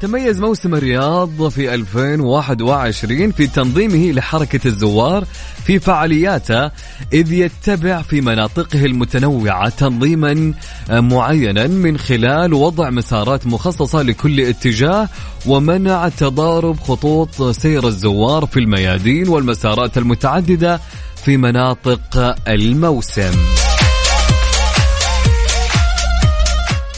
تميز 0.00 0.40
موسم 0.40 0.74
الرياض 0.74 1.48
في 1.48 1.74
2021 1.74 3.32
في 3.32 3.46
تنظيمه 3.46 4.12
لحركة 4.12 4.60
الزوار 4.66 5.24
في 5.64 5.78
فعالياته 5.78 6.70
إذ 7.12 7.32
يتبع 7.32 8.02
في 8.02 8.20
مناطقه 8.20 8.84
المتنوعة 8.84 9.68
تنظيما 9.68 10.54
معينا 10.90 11.66
من 11.66 11.98
خلال 11.98 12.54
وضع 12.54 12.90
مسارات 12.90 13.46
مخصصة 13.46 14.02
لكل 14.02 14.40
اتجاه 14.40 15.08
ومنع 15.46 16.08
تضارب 16.08 16.80
خطوط 16.80 17.42
سير 17.42 17.88
الزوار 17.88 18.46
في 18.46 18.60
الميادين 18.60 19.28
والمسارات 19.28 19.98
المتعددة 19.98 20.80
في 21.24 21.36
مناطق 21.36 22.34
الموسم. 22.48 23.67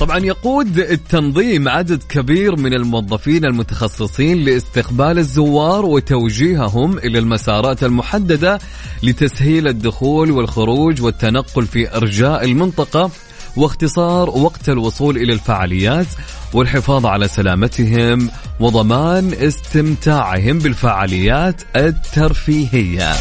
طبعا 0.00 0.18
يقود 0.18 0.78
التنظيم 0.78 1.68
عدد 1.68 2.02
كبير 2.02 2.56
من 2.56 2.74
الموظفين 2.74 3.44
المتخصصين 3.44 4.38
لاستقبال 4.38 5.18
الزوار 5.18 5.86
وتوجيههم 5.86 6.98
إلى 6.98 7.18
المسارات 7.18 7.84
المحددة 7.84 8.58
لتسهيل 9.02 9.68
الدخول 9.68 10.30
والخروج 10.30 11.02
والتنقل 11.02 11.66
في 11.66 11.96
أرجاء 11.96 12.44
المنطقة 12.44 13.10
واختصار 13.56 14.30
وقت 14.30 14.68
الوصول 14.68 15.16
إلى 15.16 15.32
الفعاليات 15.32 16.06
والحفاظ 16.52 17.06
على 17.06 17.28
سلامتهم 17.28 18.30
وضمان 18.60 19.32
استمتاعهم 19.34 20.58
بالفعاليات 20.58 21.62
الترفيهية. 21.76 23.12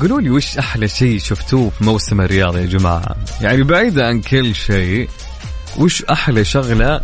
قولوا 0.00 0.20
لي 0.20 0.30
وش 0.30 0.58
أحلى 0.58 0.88
شيء 0.88 1.18
شفتوه 1.18 1.70
في 1.70 1.84
موسم 1.84 2.20
الرياض 2.20 2.56
يا 2.56 2.66
جماعة؟ 2.66 3.16
يعني 3.40 3.62
بعيدا 3.62 4.06
عن 4.06 4.20
كل 4.20 4.54
شيء 4.54 5.08
وش 5.78 6.04
أحلى 6.04 6.44
شغلة 6.44 7.00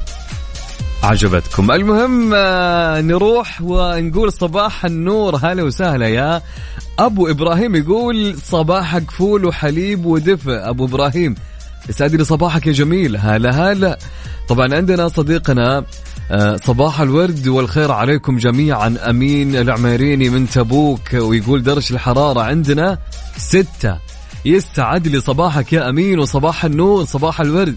عجبتكم؟ 1.02 1.70
المهم 1.70 2.34
آه، 2.34 3.00
نروح 3.00 3.58
ونقول 3.62 4.32
صباح 4.32 4.84
النور 4.84 5.36
هلا 5.36 5.62
وسهلا 5.62 6.08
يا 6.08 6.42
أبو 6.98 7.30
إبراهيم 7.30 7.74
يقول 7.74 8.36
صباحك 8.38 9.10
فول 9.10 9.44
وحليب 9.44 10.06
ودفء 10.06 10.68
أبو 10.68 10.84
إبراهيم 10.84 11.34
يسعد 11.88 12.14
لي 12.14 12.24
صباحك 12.24 12.66
يا 12.66 12.72
جميل 12.72 13.16
هلا 13.16 13.50
هلا. 13.72 13.98
طبعا 14.48 14.74
عندنا 14.74 15.08
صديقنا 15.08 15.84
صباح 16.64 17.00
الورد 17.00 17.48
والخير 17.48 17.92
عليكم 17.92 18.36
جميعا. 18.36 18.96
أمين 19.10 19.56
العميريني 19.56 20.28
من 20.28 20.48
تبوك 20.48 21.14
ويقول 21.14 21.62
درجة 21.62 21.94
الحرارة 21.94 22.40
عندنا 22.40 22.98
ستة. 23.36 23.98
يستعد 24.44 25.08
لي 25.08 25.20
صباحك 25.20 25.72
يا 25.72 25.88
أمين 25.88 26.18
وصباح 26.18 26.64
النور 26.64 27.04
صباح 27.04 27.40
الورد. 27.40 27.76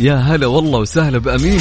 يا 0.00 0.14
هلا 0.14 0.46
والله 0.46 0.78
وسهلا 0.78 1.18
بأمين. 1.18 1.60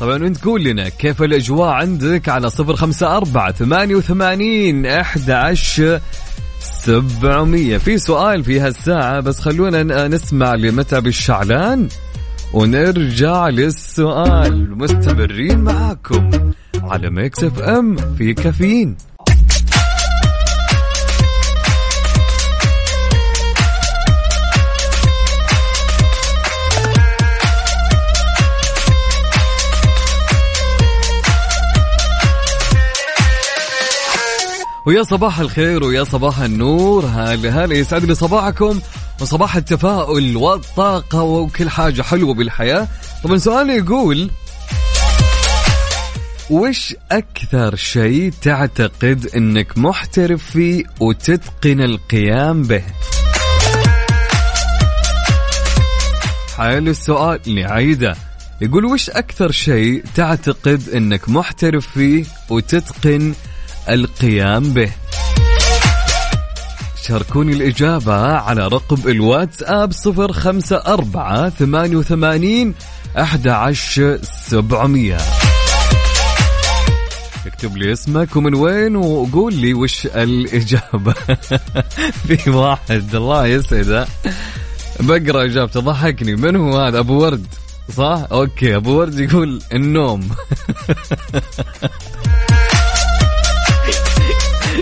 طبعا 0.00 0.16
انت 0.16 0.44
قول 0.44 0.64
لنا؟ 0.64 0.88
كيف 0.88 1.22
الأجواء 1.22 1.68
عندك 1.68 2.28
على 2.28 2.50
صفر 2.50 2.76
خمسة 2.76 3.16
أربعة 3.16 3.52
ثمانية 3.52 3.94
وثمانين 3.94 4.86
أحد 4.86 5.30
عشر 5.30 6.00
سبعمية؟ 6.60 7.78
في 7.78 7.98
سؤال 7.98 8.44
في 8.44 8.60
هالساعة 8.60 9.20
بس 9.20 9.40
خلونا 9.40 10.08
نسمع 10.08 10.54
لمتعب 10.54 11.06
الشعلان. 11.06 11.88
ونرجع 12.52 13.48
للسؤال. 13.48 14.78
مستمرين 14.78 15.58
معاكم 15.58 16.52
على 16.82 17.10
Mix 17.10 17.44
FM 17.44 17.96
في 17.96 18.34
كافيين. 18.34 18.96
ويا 34.86 35.02
صباح 35.02 35.40
الخير 35.40 35.84
ويا 35.84 36.04
صباح 36.04 36.38
النور. 36.40 37.04
هلا 37.06 37.64
هلا 37.64 37.74
يسعد 37.74 38.04
لي 38.04 38.14
صباحكم؟ 38.14 38.80
وصباح 39.20 39.56
التفاؤل 39.56 40.36
والطاقة 40.36 41.22
وكل 41.22 41.70
حاجة 41.70 42.02
حلوة 42.02 42.34
بالحياة. 42.34 42.88
طبعا 43.24 43.38
سؤالي 43.38 43.76
يقول 43.76 44.30
وش 46.50 46.96
أكثر 47.12 47.76
شيء 47.76 48.32
تعتقد 48.42 49.26
أنك 49.36 49.78
محترف 49.78 50.50
فيه 50.50 50.84
وتتقن 51.00 51.80
القيام 51.80 52.62
به؟ 52.62 52.82
حلو 56.56 56.90
السؤال 56.90 57.40
نعيده 57.54 58.16
يقول 58.60 58.84
وش 58.84 59.10
أكثر 59.10 59.50
شيء 59.50 60.04
تعتقد 60.14 60.88
أنك 60.94 61.28
محترف 61.28 61.86
فيه 61.86 62.24
وتتقن 62.50 63.34
القيام 63.88 64.72
به؟ 64.72 64.90
شاركوني 67.02 67.52
الإجابة 67.52 68.14
على 68.36 68.68
رقم 68.68 69.08
الواتساب 69.08 69.92
وثمانين 71.96 72.74
أحد 73.18 73.48
عشر 73.48 74.18
سبعمية. 74.22 75.18
اكتب 77.46 77.76
لي 77.76 77.92
اسمك 77.92 78.36
ومن 78.36 78.54
وين 78.54 78.96
وقول 78.96 79.54
لي 79.54 79.74
وش 79.74 80.06
الإجابة. 80.06 81.12
في 82.26 82.50
واحد. 82.50 83.14
الله 83.14 83.46
يسعده 83.46 84.06
بقرأ 85.00 85.44
إجابته. 85.44 85.80
ضحكني. 85.80 86.36
من 86.36 86.56
هو 86.56 86.78
هذا؟ 86.78 86.98
أبو 86.98 87.22
ورد. 87.22 87.46
صح؟ 87.96 88.26
أوكي. 88.32 88.76
أبو 88.76 88.98
ورد 88.98 89.20
يقول 89.20 89.62
النوم. 89.72 90.28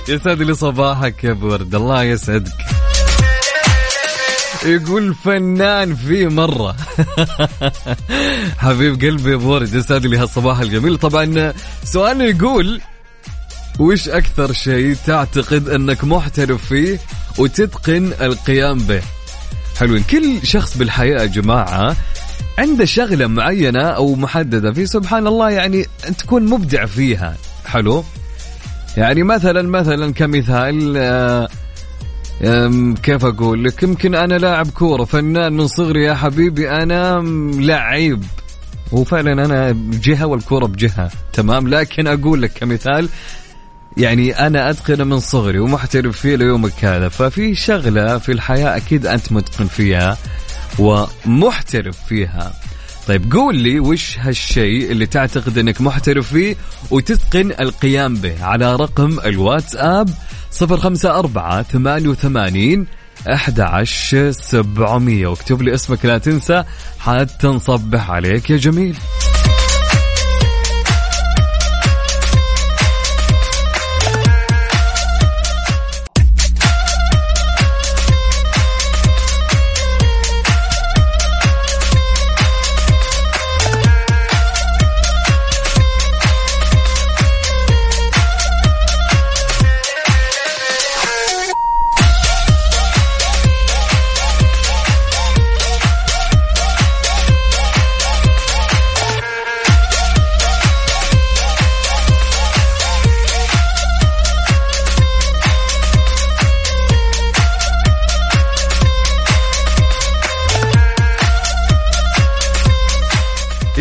يسعد 0.08 0.42
لي 0.42 0.54
صباحك 0.54 1.24
يا 1.24 1.38
ورد. 1.42 1.74
الله 1.74 2.02
يسعدك. 2.02 2.52
يقول 4.66 5.14
فنان 5.14 5.94
في 5.94 6.26
مرة. 6.26 6.76
حبيب 8.64 9.00
قلبي 9.02 9.30
يا 9.30 9.36
ورد 9.36 9.74
يسعد 9.74 10.06
لي 10.06 10.16
هالصباح 10.16 10.60
الجميل. 10.60 10.96
طبعا 10.96 11.52
سؤالنا 11.84 12.24
يقول 12.24 12.80
وش 13.78 14.08
أكثر 14.08 14.52
شيء 14.52 14.96
تعتقد 15.06 15.68
أنك 15.68 16.04
محترف 16.04 16.66
فيه 16.66 16.98
وتتقن 17.38 18.12
القيام 18.20 18.78
به؟ 18.78 19.02
حلوين. 19.78 20.02
كل 20.02 20.46
شخص 20.46 20.76
بالحياة 20.76 21.20
يا 21.20 21.26
جماعة 21.26 21.96
عنده 22.58 22.84
شغلة 22.84 23.26
معينة 23.26 23.82
أو 23.82 24.14
محددة 24.14 24.72
في 24.72 24.86
سبحان 24.86 25.26
الله 25.26 25.50
يعني 25.50 25.86
تكون 26.18 26.44
مبدع 26.44 26.86
فيها. 26.86 27.36
حلو؟ 27.66 28.04
يعني 28.96 29.22
مثلا 29.22 29.62
مثلا 29.62 30.12
كمثال 30.12 30.96
آه، 30.96 32.94
كيف 33.02 33.24
أقول 33.24 33.64
لك؟ 33.64 33.82
يمكن 33.82 34.14
أنا 34.14 34.34
لاعب 34.34 34.70
كورة 34.70 35.04
فنان 35.04 35.52
من 35.52 35.66
صغري 35.66 36.04
يا 36.04 36.14
حبيبي 36.14 36.70
أنا 36.70 37.22
لعيب. 37.54 38.24
وفعلا 38.92 39.32
أنا 39.32 39.72
بجهة 39.72 40.26
والكورة 40.26 40.66
بجهة 40.66 41.10
تمام؟ 41.32 41.68
لكن 41.68 42.06
أقول 42.06 42.42
لك 42.42 42.52
كمثال 42.52 43.08
يعني 43.96 44.46
أنا 44.46 44.70
اتقن 44.70 45.06
من 45.06 45.20
صغري 45.20 45.58
ومحترف 45.58 46.20
فيه 46.20 46.36
ليومك 46.36 46.84
هذا 46.84 47.08
ففي 47.08 47.54
شغلة 47.54 48.18
في 48.18 48.32
الحياة 48.32 48.76
أكيد 48.76 49.06
أنت 49.06 49.32
متقن 49.32 49.66
فيها 49.66 50.16
ومحترف 50.78 51.96
فيها. 52.08 52.52
طيب 53.08 53.32
قول 53.32 53.56
لي 53.56 53.80
وش 53.80 54.18
هالشيء 54.18 54.92
اللي 54.92 55.06
تعتقد 55.06 55.58
إنك 55.58 55.80
محترف 55.80 56.32
فيه 56.32 56.56
وتتقن 56.90 57.52
القيام 57.60 58.14
به 58.14 58.44
على 58.44 58.76
رقم 58.76 59.18
الواتساب 59.24 60.08
صفر 60.50 60.76
خمسة 60.76 61.18
أربعة 61.18 61.62
ثمانية 61.62 62.08
وثمانين 62.08 62.86
أحد 63.32 63.60
عشر 63.60 64.30
سبعمية. 64.30 65.26
واكتب 65.26 65.62
لي 65.62 65.74
اسمك 65.74 66.04
لا 66.04 66.18
تنسى 66.18 66.64
حتى 66.98 67.46
نصبح 67.46 68.10
عليك 68.10 68.50
يا 68.50 68.56
جميل. 68.56 68.96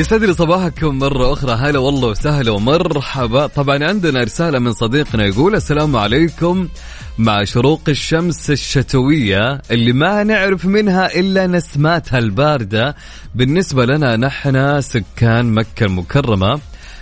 يسعد 0.08 0.24
لي 0.24 0.34
صباحكم 0.34 1.00
مرة 1.00 1.34
أخرى. 1.34 1.52
هلا 1.52 1.80
والله 1.80 2.08
وسهلا 2.08 2.52
ومرحبا. 2.52 3.48
طبعا 3.48 3.84
عندنا 3.84 4.24
رسالة 4.24 4.60
من 4.60 4.74
صديقنا 4.74 5.26
يقول 5.26 5.56
السلام 5.56 5.96
عليكم. 5.96 6.68
مع 7.18 7.44
شروق 7.44 7.82
الشمس 7.88 8.52
الشتوية 8.52 9.62
اللي 9.72 9.94
ما 9.94 10.24
نعرف 10.24 10.66
منها 10.66 11.20
إلا 11.20 11.48
نسماتها 11.48 12.20
الباردة 12.20 12.96
بالنسبة 13.36 13.86
لنا 13.86 14.16
نحن 14.16 14.82
سكان 14.82 15.54
مكة 15.54 15.86
المكرمة 15.86 16.60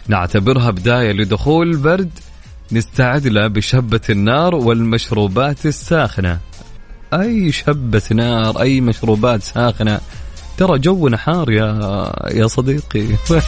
نعتبرها 0.08 0.72
بداية 0.72 1.12
لدخول 1.12 1.72
البرد 1.72 2.12
نستعد 2.72 3.28
له 3.28 3.48
بشبة 3.48 4.02
النار 4.10 4.56
والمشروبات 4.56 5.66
الساخنة. 5.66 6.40
أي 7.14 7.52
شبة 7.52 8.04
نار 8.12 8.62
أي 8.62 8.82
مشروبات 8.82 9.44
ساخنة؟ 9.44 10.00
ترى 10.58 10.80
جونا 10.80 11.18
حار 11.18 11.52
يا 11.52 12.12
يا 12.32 12.48
صديقي. 12.48 13.08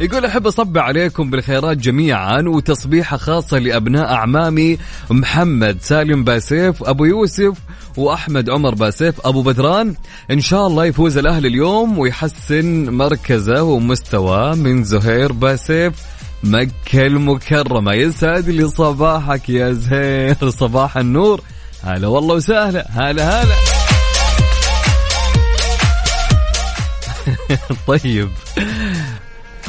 يقول 0.00 0.24
أحب 0.24 0.46
أصب 0.46 0.78
عليكم 0.78 1.30
بالخيرات 1.30 1.76
جميعا 1.76 2.42
وتصبيحه 2.46 3.16
خاصه 3.16 3.58
لأبناء 3.58 4.12
أعمامي 4.12 4.78
محمد 5.10 5.78
سالم 5.80 6.24
باسيف 6.24 6.84
أبو 6.84 7.04
يوسف 7.04 7.58
وأحمد 7.96 8.50
عمر 8.50 8.74
باسيف 8.74 9.26
أبو 9.26 9.42
بدران 9.42 9.94
إن 10.30 10.40
شاء 10.40 10.66
الله 10.66 10.84
يفوز 10.84 11.18
الأهلي 11.18 11.48
اليوم 11.48 11.98
ويحسن 11.98 12.90
مركزه 12.90 13.62
ومستواه 13.62 14.54
من 14.54 14.84
زهير 14.84 15.32
باسيف. 15.32 15.94
مكة 16.44 17.06
المكرمة. 17.06 17.92
يسعد 17.92 18.48
لي 18.48 18.68
صباحك 18.68 19.48
يا 19.48 19.72
زهير 19.72 20.50
صباح 20.50 20.96
النور. 20.96 21.40
هلا 21.82 22.08
والله 22.08 22.34
وسهلا. 22.34 22.86
هلا 22.90 23.42
هلا. 23.42 23.83
طيب. 27.86 28.30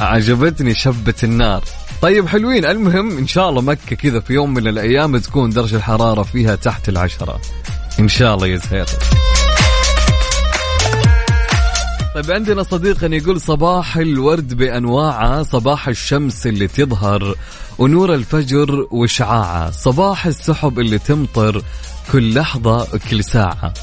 عجبتني 0.00 0.74
شبة 0.74 1.14
النار. 1.24 1.64
طيب 2.02 2.28
حلوين. 2.28 2.64
المهم 2.64 3.18
إن 3.18 3.26
شاء 3.26 3.50
الله 3.50 3.62
مكة 3.62 3.96
كذا 3.96 4.20
في 4.20 4.32
يوم 4.32 4.54
من 4.54 4.68
الأيام 4.68 5.16
تكون 5.18 5.50
درجة 5.50 5.76
الحرارة 5.76 6.22
فيها 6.22 6.54
تحت 6.56 6.88
العشرة. 6.88 7.40
إن 8.00 8.08
شاء 8.08 8.34
الله 8.34 8.46
يا 8.46 8.56
زهير 8.56 8.86
طيب 12.14 12.30
عندنا 12.30 12.62
صديقنا 12.62 13.16
يقول 13.16 13.40
صباح 13.40 13.96
الورد 13.96 14.54
بأنواعه 14.54 15.42
صباح 15.42 15.88
الشمس 15.88 16.46
اللي 16.46 16.68
تظهر 16.68 17.34
ونور 17.78 18.14
الفجر 18.14 18.86
وشعاعة. 18.90 19.70
صباح 19.70 20.26
السحب 20.26 20.78
اللي 20.78 20.98
تمطر 20.98 21.62
كل 22.12 22.34
لحظة 22.34 22.82
وكل 22.94 23.24
ساعة. 23.24 23.74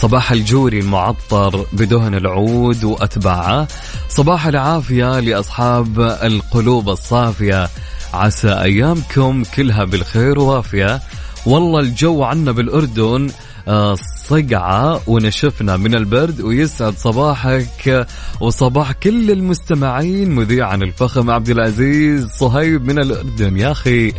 صباح 0.00 0.32
الجوري 0.32 0.80
المعطر 0.80 1.66
بدهن 1.72 2.14
العود 2.14 2.84
وأتباعه. 2.84 3.68
صباح 4.08 4.46
العافية 4.46 5.20
لأصحاب 5.20 6.00
القلوب 6.00 6.88
الصافية. 6.88 7.68
عسى 8.14 8.48
أيامكم 8.48 9.42
كلها 9.56 9.84
بالخير 9.84 10.38
وافية 10.38 11.00
والله 11.46 11.80
الجو 11.80 12.22
عنا 12.22 12.52
بالأردن 12.52 13.30
آه، 13.68 13.96
صقعة 14.28 15.00
ونشفنا 15.06 15.76
من 15.76 15.94
البرد 15.94 16.40
ويسعد 16.40 16.94
صباحك. 16.96 18.06
وصباح 18.40 18.92
كل 18.92 19.30
المستمعين 19.30 20.30
مذيعا 20.34 20.74
الفخم 20.74 21.30
عبد 21.30 21.48
العزيز 21.48 22.26
صهيب 22.26 22.84
من 22.84 22.98
الأردن. 22.98 23.56
يا 23.56 23.72
أخي 23.72 24.12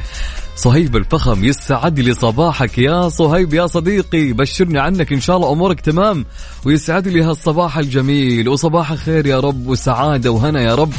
صهيب 0.59 0.95
الفخم 0.95 1.43
يسعد 1.43 1.99
لي 1.99 2.13
صباحك 2.13 2.77
يا 2.77 3.09
صهيب. 3.09 3.53
يا 3.53 3.67
صديقي 3.67 4.33
بشرني 4.33 4.79
عنك 4.79 5.13
إن 5.13 5.21
شاء 5.21 5.37
الله 5.37 5.51
أمورك 5.51 5.81
تمام. 5.81 6.25
ويسعد 6.65 7.07
لي 7.07 7.23
هالصباح 7.23 7.77
الجميل 7.77 8.49
وصباح 8.49 8.93
خير 8.93 9.25
يا 9.25 9.39
رب 9.39 9.67
وسعادة 9.67 10.31
وهنا 10.31 10.61
يا 10.61 10.75
رب. 10.75 10.93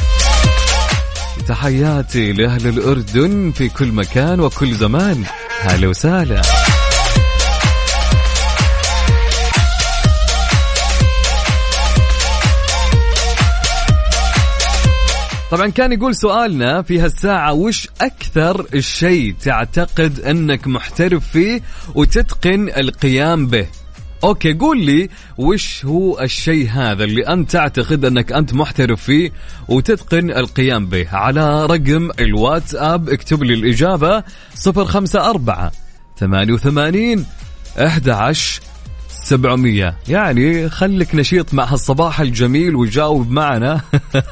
تحياتي 1.49 2.33
لأهل 2.33 2.66
الأردن 2.66 3.53
في 3.53 3.68
كل 3.68 3.92
مكان 3.92 4.40
وكل 4.40 4.75
زمان. 4.75 5.25
هلا 5.61 5.88
وسهلا. 5.88 6.42
طبعا 15.51 15.69
كان 15.69 15.93
يقول 15.93 16.15
سؤالنا 16.15 16.83
في 16.83 17.01
هالساعة 17.01 17.53
وش 17.53 17.89
أكثر 18.01 18.67
الشيء 18.75 19.35
تعتقد 19.43 20.21
أنك 20.21 20.67
محترف 20.67 21.29
فيه 21.29 21.61
وتتقن 21.95 22.69
القيام 22.69 23.47
به؟ 23.47 23.67
أوكي 24.25 24.53
قول 24.53 24.85
لي 24.85 25.09
وش 25.39 25.85
هو 25.85 26.21
الشيء 26.21 26.71
هذا 26.71 27.05
اللي 27.05 27.29
أنت 27.29 27.51
تعتقد 27.51 28.05
أنك 28.05 28.33
أنت 28.33 28.55
محترف 28.55 29.03
فيه 29.03 29.31
وتتقن 29.69 30.31
القيام 30.31 30.87
به؟ 30.87 31.09
على 31.13 31.67
رقم 31.67 32.11
الواتساب 32.21 33.09
اكتب 33.09 33.43
لي 33.43 33.55
الإجابة 33.55 34.23
054 34.67 35.71
88 36.19 37.27
11 37.79 38.63
700 39.25 39.96
يعني 40.09 40.68
خليك 40.68 41.14
نشيط 41.14 41.55
مع 41.55 41.64
هالصباح 41.64 42.20
الجميل 42.20 42.77
وجاوب 42.77 43.31
معنا 43.31 43.81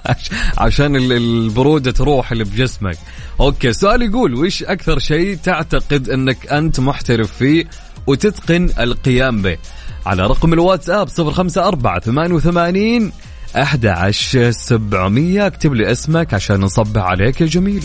عشان 0.59 0.97
ال- 0.97 1.13
البرودة 1.13 1.91
تروح 1.91 2.33
اللي 2.33 2.45
بجسمك. 2.45 2.99
أوكي 3.41 3.73
سؤال 3.73 4.03
يقول 4.03 4.35
وش 4.35 4.63
أكثر 4.63 4.99
شيء 4.99 5.37
تعتقد 5.37 6.09
أنك 6.09 6.47
أنت 6.53 6.81
محترف 6.81 7.33
فيه 7.33 7.65
وتتقن 8.07 8.71
القيام 8.81 9.43
به؟ 9.43 9.59
على 10.07 10.23
رقم 10.27 10.53
الواتساب 10.53 11.09
054 11.19 12.01
88 12.01 13.13
11700 13.57 15.47
اكتب 15.47 15.75
لي 15.75 15.93
اسمك 15.93 16.35
عشان 16.35 16.61
نصبح 16.61 17.03
عليك 17.03 17.41
يا 17.41 17.47
جميل. 17.47 17.83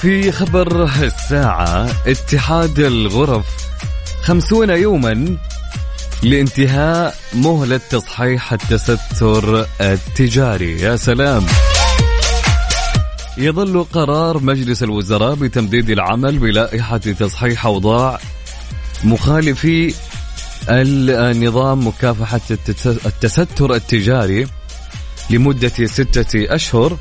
في 0.00 0.32
خبر 0.32 0.84
الساعة 1.02 1.90
اتحاد 2.06 2.78
الغرف 2.78 3.46
خمسون 4.22 4.70
يوما 4.70 5.36
لانتهاء 6.22 7.14
مهلة 7.34 7.80
تصحيح 7.90 8.52
التستر 8.52 9.66
التجاري. 9.80 10.80
يا 10.80 10.96
سلام. 10.96 11.46
يظل 13.38 13.84
قرار 13.92 14.38
مجلس 14.38 14.82
الوزراء 14.82 15.34
بتمديد 15.34 15.90
العمل 15.90 16.38
بلائحة 16.38 16.96
تصحيح 16.98 17.66
أوضاع 17.66 18.18
مخالفي 19.04 19.94
النظام 20.68 21.86
مكافحة 21.86 22.40
التس- 22.50 23.06
التستر 23.06 23.74
التجاري 23.74 24.46
لمدة 25.30 25.86
ستة 25.86 26.54
أشهر. 26.54 26.96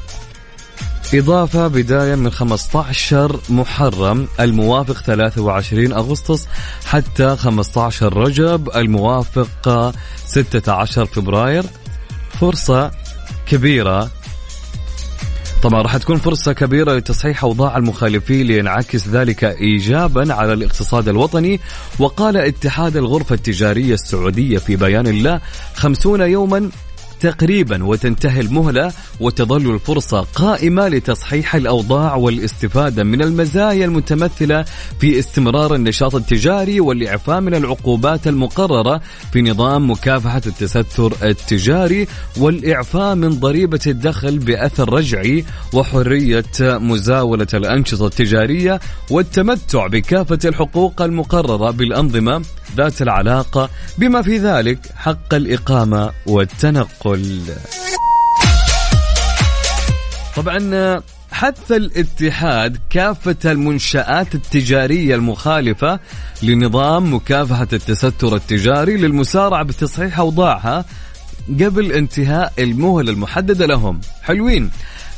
إضافة 1.13 1.67
بداية 1.67 2.15
من 2.15 2.29
15 2.29 3.39
محرم 3.49 4.27
الموافق 4.39 5.01
23 5.03 5.93
أغسطس 5.93 6.47
حتى 6.85 7.35
15 7.35 8.17
رجب 8.17 8.69
الموافق 8.75 9.93
16 10.25 11.05
فبراير. 11.05 11.63
فرصة 12.39 12.91
كبيرة. 13.45 14.09
طبعا 15.63 15.81
راح 15.81 15.97
تكون 15.97 16.17
فرصة 16.17 16.53
كبيرة 16.53 16.93
لتصحيح 16.93 17.43
أوضاع 17.43 17.77
المخالفين 17.77 18.47
لينعكس 18.47 19.07
ذلك 19.07 19.43
إيجابا 19.43 20.33
على 20.33 20.53
الاقتصاد 20.53 21.09
الوطني. 21.09 21.59
وقال 21.99 22.37
اتحاد 22.37 22.97
الغرفة 22.97 23.35
التجارية 23.35 23.93
السعودية 23.93 24.57
في 24.57 24.75
بيان 24.75 25.23
له 25.23 25.41
خمسون 25.75 26.21
يوما 26.21 26.69
تقريبا 27.19 27.83
وتنتهي 27.83 28.41
المهلة 28.41 28.93
وتظل 29.19 29.73
الفرصة 29.73 30.21
قائمة 30.35 30.87
لتصحيح 30.87 31.55
الأوضاع 31.55 32.15
والاستفادة 32.15 33.03
من 33.03 33.21
المزايا 33.21 33.85
المتمثلة 33.85 34.65
في 34.99 35.19
استمرار 35.19 35.75
النشاط 35.75 36.15
التجاري 36.15 36.79
والإعفاء 36.79 37.41
من 37.41 37.55
العقوبات 37.55 38.27
المقررة 38.27 39.01
في 39.33 39.41
نظام 39.41 39.91
مكافحة 39.91 40.41
التستر 40.47 41.13
التجاري 41.23 42.07
والإعفاء 42.37 43.15
من 43.15 43.29
ضريبة 43.29 43.79
الدخل 43.87 44.39
بأثر 44.39 44.93
رجعي 44.93 45.45
وحرية 45.73 46.43
مزاولة 46.61 47.47
الأنشطة 47.53 48.05
التجارية 48.05 48.79
والتمتع 49.11 49.87
بكافة 49.87 50.39
الحقوق 50.45 51.01
المقررة 51.01 51.71
بالأنظمة 51.71 52.41
ذات 52.77 53.01
العلاقة 53.01 53.69
بما 53.97 54.21
في 54.21 54.37
ذلك 54.37 54.79
حق 54.95 55.33
الإقامة 55.33 56.11
والتنقل. 56.25 57.06
طبعا 60.35 61.01
حث 61.31 61.71
الاتحاد 61.71 62.77
كافة 62.89 63.51
المنشآت 63.51 64.35
التجارية 64.35 65.15
المخالفة 65.15 65.99
لنظام 66.43 67.13
مكافحة 67.13 67.67
التستر 67.73 68.35
التجاري 68.35 68.97
للمسارعة 68.97 69.63
بتصحيح 69.63 70.19
أوضاعها 70.19 70.85
قبل 71.49 71.91
انتهاء 71.91 72.53
المهلة 72.59 73.11
المحددة 73.11 73.65
لهم. 73.65 74.01
حلوين. 74.23 74.71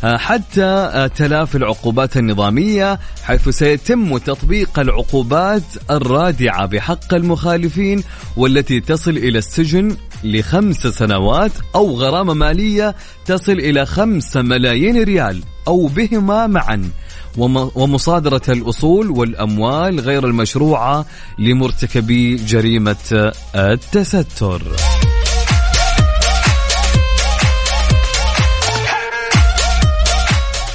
حتى 0.03 0.63
آه، 0.63 1.07
تلافي 1.07 1.55
العقوبات 1.55 2.17
النظامية 2.17 2.99
حيث 3.23 3.49
سيتم 3.49 4.17
تطبيق 4.17 4.79
العقوبات 4.79 5.63
الرادعة 5.91 6.65
بحق 6.65 7.13
المخالفين 7.13 8.03
والتي 8.37 8.79
تصل 8.79 9.11
إلى 9.11 9.37
السجن 9.37 9.97
لخمس 10.23 10.87
سنوات 10.87 11.51
أو 11.75 11.91
غرامة 11.95 12.33
مالية 12.33 12.95
تصل 13.25 13.51
إلى 13.51 13.85
خمسة 13.85 14.41
ملايين 14.41 15.03
ريال 15.03 15.43
أو 15.67 15.87
بهما 15.87 16.47
معا. 16.47 16.89
وم- 17.37 17.71
ومصادرة 17.75 18.41
الأصول 18.49 19.09
والأموال 19.11 19.99
غير 19.99 20.25
المشروعة 20.27 21.05
لمرتكبي 21.39 22.35
جريمة 22.35 23.31
التستر. 23.55 24.61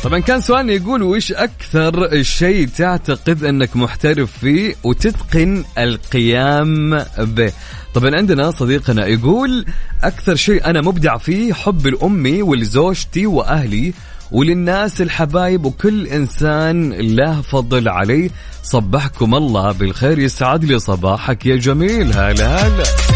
طبعا 0.05 0.19
كان 0.19 0.41
سؤالنا 0.41 0.73
يقول 0.73 1.03
وش 1.03 1.33
أكثر 1.33 2.23
شيء 2.23 2.69
تعتقد 2.69 3.45
أنك 3.45 3.77
محترف 3.77 4.39
فيه 4.39 4.75
وتتقن 4.85 5.65
القيام 5.79 7.05
به؟ 7.19 7.53
طبعا 7.95 8.17
عندنا 8.17 8.51
صديقنا 8.51 9.07
يقول 9.07 9.67
أكثر 10.03 10.35
شيء 10.35 10.65
أنا 10.67 10.81
مبدع 10.81 11.17
فيه 11.17 11.53
حب 11.53 11.87
لامي 11.87 12.43
ولزوجتي 12.43 13.27
وأهلي 13.27 13.93
وللناس 14.33 15.01
الحبايب 15.01 15.65
وكل 15.65 16.07
إنسان 16.07 16.93
له 16.93 17.41
فضل 17.41 17.89
علي 17.89 18.31
صبحكم 18.63 19.35
الله 19.35 19.73
بالخير. 19.73 20.19
يسعد 20.19 20.65
لي 20.65 20.79
صباحك 20.79 21.47
يا 21.47 21.57
جميل. 21.57 22.13
هلا 22.13 22.67
هلا. 22.67 23.14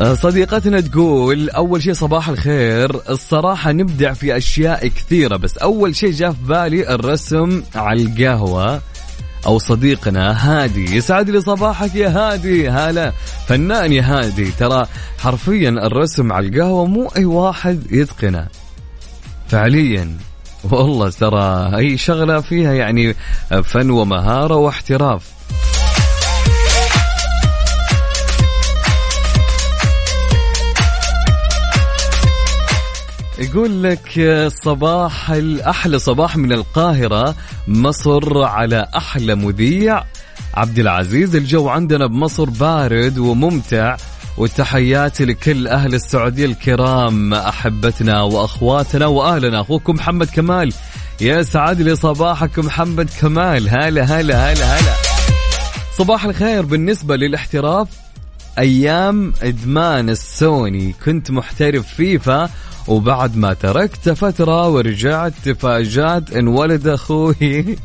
صديقتنا 0.00 0.80
تقول 0.80 1.50
أول 1.50 1.82
شيء 1.82 1.92
صباح 1.92 2.28
الخير. 2.28 3.10
الصراحة 3.10 3.72
نبدع 3.72 4.12
في 4.12 4.36
أشياء 4.36 4.86
كثيرة 4.86 5.36
بس 5.36 5.58
أول 5.58 5.96
شيء 5.96 6.10
جاء 6.10 6.32
في 6.32 6.42
بالي 6.48 6.94
الرسم 6.94 7.62
على 7.74 8.02
القهوة 8.02 8.80
أو 9.46 9.58
صديقنا 9.58 10.32
هادي. 10.32 10.96
يسعد 10.96 11.30
لي 11.30 11.40
صباحك 11.40 11.94
يا 11.94 12.08
هادي. 12.08 12.68
هلا. 12.68 13.12
فنان 13.46 13.92
يا 13.92 14.02
هادي. 14.02 14.50
ترى 14.50 14.86
حرفيا 15.18 15.68
الرسم 15.68 16.32
على 16.32 16.48
القهوة 16.48 16.86
مو 16.86 17.08
أي 17.16 17.24
واحد 17.24 17.92
يتقنه. 17.92 18.46
فعليا. 19.48 20.16
والله 20.70 21.10
ترى 21.10 21.72
أي 21.76 21.96
شغلة 21.96 22.40
فيها 22.40 22.72
يعني 22.72 23.14
فن 23.64 23.90
ومهارة 23.90 24.56
واحتراف. 24.56 25.31
يقول 33.42 33.82
لك 33.82 34.48
صباح 34.64 35.30
الأحلى 35.30 35.98
صباح 35.98 36.36
من 36.36 36.52
القاهرة 36.52 37.34
مصر 37.68 38.42
على 38.42 38.88
أحلى 38.96 39.34
مذيع. 39.34 40.04
عبد 40.54 40.78
العزيز 40.78 41.36
الجو 41.36 41.68
عندنا 41.68 42.06
بمصر 42.06 42.50
بارد 42.50 43.18
وممتع. 43.18 43.96
وتحياتي 44.38 45.24
لكل 45.24 45.68
أهل 45.68 45.94
السعودية 45.94 46.46
الكرام 46.46 47.34
أحبتنا 47.34 48.22
وأخواتنا 48.22 49.06
وأهلنا. 49.06 49.60
أخوكم 49.60 49.94
محمد 49.94 50.30
كمال. 50.30 50.72
يا 51.20 51.42
سعد 51.42 51.80
لي 51.80 51.96
صباحك 51.96 52.58
محمد 52.58 53.10
كمال. 53.20 53.68
هلا 53.68 54.04
هلا 54.04 54.52
هلا 54.52 54.78
هلا. 54.80 54.94
صباح 55.98 56.24
الخير. 56.24 56.62
بالنسبة 56.62 57.16
للاحتراف 57.16 57.88
أيام 58.58 59.32
إدمان 59.42 60.10
السوني. 60.10 60.94
كنت 61.04 61.30
محترف 61.30 61.86
فيفا 61.86 62.50
وبعد 62.88 63.36
ما 63.36 63.54
تركت 63.54 64.10
فترة 64.10 64.68
ورجعت 64.68 65.32
تفاجأت 65.44 66.32
إن 66.32 66.48
ولد 66.48 66.86
أخوي 66.86 67.64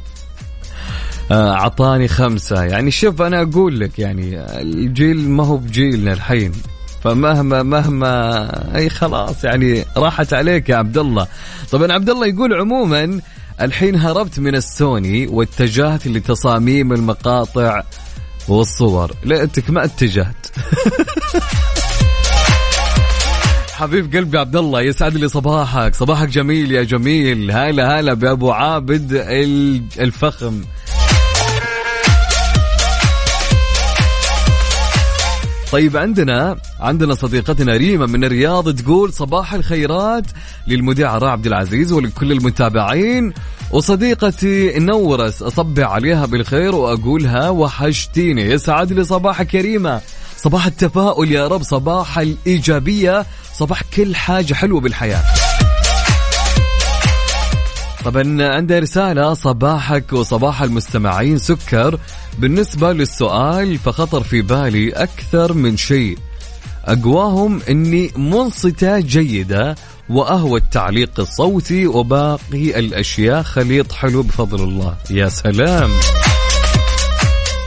آه، 1.32 1.51
أعطاني 1.53 2.07
خمسة. 2.07 2.63
يعني 2.63 2.91
شوف 2.91 3.22
أنا 3.22 3.41
أقول 3.41 3.80
لك 3.80 3.99
يعني 3.99 4.39
الجيل 4.61 5.30
ما 5.30 5.45
هو 5.45 5.57
بجيلنا 5.57 6.13
الحين. 6.13 6.51
فمهما 7.03 7.63
مهما 7.63 8.76
أي 8.76 8.89
خلاص 8.89 9.43
يعني 9.43 9.86
راحت 9.97 10.34
عليك 10.34 10.70
يا 10.70 10.76
عبد 10.76 10.97
الله. 10.97 11.28
طبعا 11.72 11.93
عبد 11.93 12.09
الله 12.09 12.28
يقول 12.28 12.53
عموما 12.53 13.22
الحين 13.61 13.95
هربت 13.95 14.39
من 14.39 14.55
السوني 14.55 15.28
واتجهت 15.28 16.07
لتصاميم 16.07 16.93
المقاطع 16.93 17.84
والصور. 18.48 19.12
لا 19.24 19.43
انتك 19.43 19.70
ما 19.70 19.84
اتجهت. 19.84 20.48
حبيب 23.74 24.16
قلبي 24.16 24.38
عبد 24.38 24.56
الله 24.56 24.82
يسعد 24.82 25.16
لي 25.18 25.28
صباحك. 25.30 25.95
صباحك 25.95 26.28
جميل 26.28 26.72
يا 26.72 26.84
جميل. 26.84 27.52
هلا 27.52 28.00
هلا 28.00 28.14
بأبو 28.14 28.52
عابد 28.52 29.14
ال- 29.14 29.82
الفخم. 30.00 30.62
طيب 35.72 35.97
عندنا 35.97 36.57
عندنا 36.80 37.15
صديقتنا 37.15 37.78
ريما 37.78 38.05
من 38.05 38.24
الرياض 38.24 38.76
تقول 38.76 39.13
صباح 39.13 39.53
الخيرات 39.53 40.26
للمذيع 40.68 41.11
عراء 41.11 41.30
عبد 41.30 41.47
العزيز 41.47 41.91
ولكل 41.91 42.32
المتابعين. 42.32 43.34
وصديقتي 43.72 44.80
نورس 44.80 45.43
اصبح 45.43 45.84
عليها 45.84 46.26
بالخير 46.26 46.76
وأقولها 46.76 47.49
وحشتيني. 47.49 48.41
يسعد 48.41 48.93
لي 48.93 49.03
صباحك 49.03 49.53
يا 49.53 49.61
ريما. 49.61 50.01
صباح 50.38 50.65
التفاؤل 50.65 51.32
يا 51.32 51.47
رب 51.47 51.63
صباح 51.63 52.20
الإيجابية 52.20 53.26
صباح 53.53 53.82
كل 53.95 54.15
حاجة 54.15 54.53
حلوة 54.53 54.82
بالحياة. 54.82 55.24
طبعا 58.08 58.55
عندي 58.55 58.80
رسالة 58.80 59.34
صباحك 59.34 60.14
وصباح 60.14 60.62
المستمعين. 60.62 61.38
سكر 61.38 61.99
بالنسبة 62.39 62.93
للسؤال 62.93 63.78
فخطر 63.78 64.24
في 64.24 64.41
بالي 64.41 64.89
أكثر 64.89 65.53
من 65.53 65.78
شيء. 65.78 66.18
أقواهم 66.86 67.62
أني 67.70 68.12
منصتة 68.16 68.99
جيدة 68.99 69.76
وأهوى 70.10 70.60
التعليق 70.60 71.20
الصوتي 71.20 71.88
وباقي 71.88 72.80
الأشياء. 72.80 73.43
خليط 73.43 73.91
حلو 73.91 74.24
بفضل 74.24 74.64
الله. 74.64 74.95
يا 75.10 75.30
سلام. 75.30 75.91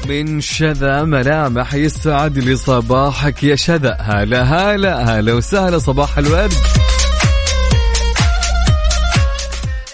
من 0.08 0.40
شذا 0.40 1.04
ملامح 1.04 1.74
يسعد 1.74 2.38
لي 2.38 2.56
صباحك. 2.56 3.44
يا 3.44 3.56
شذا 3.56 3.96
هلا 4.00 4.42
هلا 4.42 5.18
هلا 5.18 5.32
وسهلا 5.32 5.78
صباح 5.78 6.18
الورد. 6.18 6.79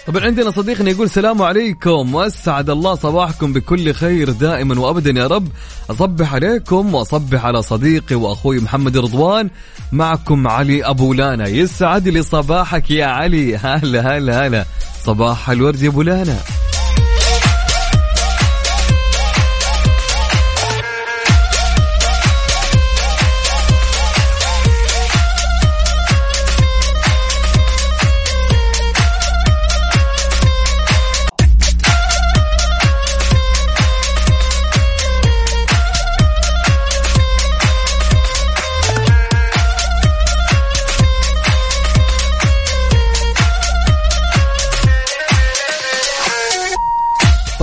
طبعا 0.07 0.23
عندنا 0.23 0.51
صديقنا 0.51 0.89
يقول 0.89 1.05
السلام 1.05 1.41
عليكم 1.41 2.15
وأسعد 2.15 2.69
الله 2.69 2.95
صباحكم 2.95 3.53
بكل 3.53 3.93
خير 3.93 4.29
دائما 4.29 4.79
وابدا 4.79 5.19
يا 5.19 5.27
رب. 5.27 5.47
أصبح 5.89 6.33
عليكم 6.33 6.95
وأصبح 6.95 7.45
على 7.45 7.61
صديقي 7.61 8.15
وأخوي 8.15 8.59
محمد 8.59 8.97
رضوان 8.97 9.49
معكم 9.91 10.47
علي 10.47 10.85
أبو 10.85 11.13
لانا. 11.13 11.47
يسعد 11.47 12.07
لي 12.07 12.23
صباحك 12.23 12.91
يا 12.91 13.05
علي. 13.05 13.57
هلا 13.57 14.17
هلا 14.17 14.47
هلا. 14.47 14.65
صباح 15.03 15.49
الورد 15.49 15.81
يا 15.81 15.89
أبو 15.89 16.01
لانا. 16.01 16.37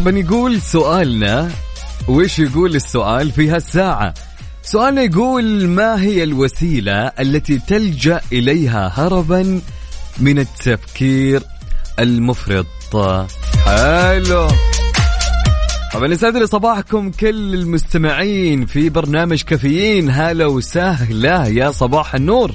طبعا 0.05 0.19
يقول 0.19 0.61
سؤالنا 0.61 1.51
وش 2.09 2.39
يقول 2.39 2.75
السؤال 2.75 3.31
في 3.33 3.51
هالساعة؟ 3.51 4.15
سؤالنا 4.63 5.03
يقول 5.03 5.69
ما 5.69 6.03
هي 6.03 6.23
الوسيلة 6.23 7.07
التي 7.07 7.59
تلجأ 7.59 8.21
إليها 8.33 8.93
هربا 8.95 9.61
من 10.19 10.39
التفكير 10.39 11.43
المفرط؟ 11.99 12.67
حلو. 13.65 14.49
طبعا 15.93 16.13
يسعد 16.13 16.45
صباحكم 16.45 17.11
كل 17.11 17.55
المستمعين 17.55 18.67
في 18.67 18.91
برنامج 18.91 19.43
كافيين. 19.43 20.11
هلا 20.11 20.47
وسهلا 20.47 21.47
يا 21.47 21.71
صباح 21.71 22.15
النور. 22.15 22.53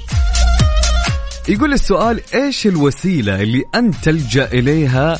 يقول 1.48 1.72
السؤال 1.72 2.20
إيش 2.34 2.66
الوسيلة 2.66 3.42
اللي 3.42 3.64
أنت 3.74 3.94
تلجأ 4.04 4.44
إليها 4.52 5.18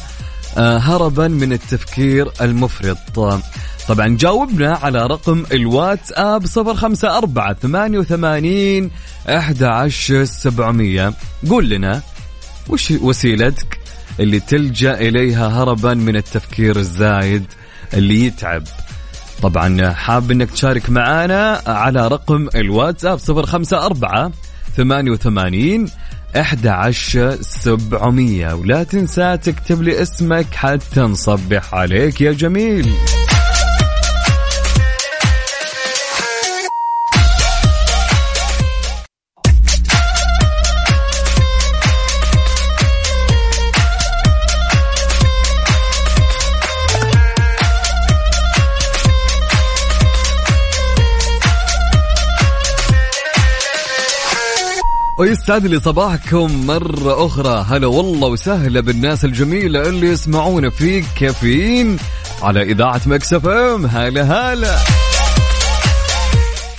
هربا 0.56 1.28
من 1.28 1.52
التفكير 1.52 2.30
المفرط. 2.40 2.98
طبعا 3.88 4.16
جاوبنا 4.16 4.74
على 4.82 5.06
رقم 5.06 5.44
الواتس 5.52 6.12
اب 6.16 6.46
054 6.56 7.54
88 8.04 8.90
11700 9.28 11.14
قول 11.50 11.68
لنا 11.68 12.02
وش 12.68 12.90
وسيلتك 12.90 13.78
اللي 14.20 14.40
تلجأ 14.40 14.94
إليها 14.94 15.48
هربا 15.48 15.94
من 15.94 16.16
التفكير 16.16 16.76
الزايد 16.76 17.44
اللي 17.94 18.24
يتعب؟ 18.24 18.62
طبعا 19.42 19.92
حاب 19.92 20.30
إنك 20.30 20.50
تشارك 20.50 20.90
معنا 20.90 21.62
على 21.66 22.08
رقم 22.08 22.48
الواتساب 22.54 23.18
054 23.28 24.32
88 24.76 25.86
11700 26.36 28.54
ولا 28.54 28.82
تنسى 28.82 29.36
تكتب 29.36 29.82
لي 29.82 30.02
اسمك 30.02 30.54
حتى 30.54 31.00
نصبح 31.00 31.74
عليك 31.74 32.20
يا 32.20 32.32
جميل. 32.32 32.92
ويسعد 55.20 55.66
لي 55.66 55.80
صباحكم 55.80 56.66
مرة 56.66 57.26
أخرى. 57.26 57.64
هلا 57.68 57.86
والله 57.86 58.28
وسهلا 58.28 58.80
بالناس 58.80 59.24
الجميلة 59.24 59.88
اللي 59.88 60.06
يسمعونا 60.06 60.70
في 60.70 61.04
كافيين 61.20 61.96
على 62.42 62.62
إذاعة 62.62 63.00
مكسف 63.06 63.46
إم. 63.46 63.86
هلا 63.86 64.22
هلا. 64.22 64.76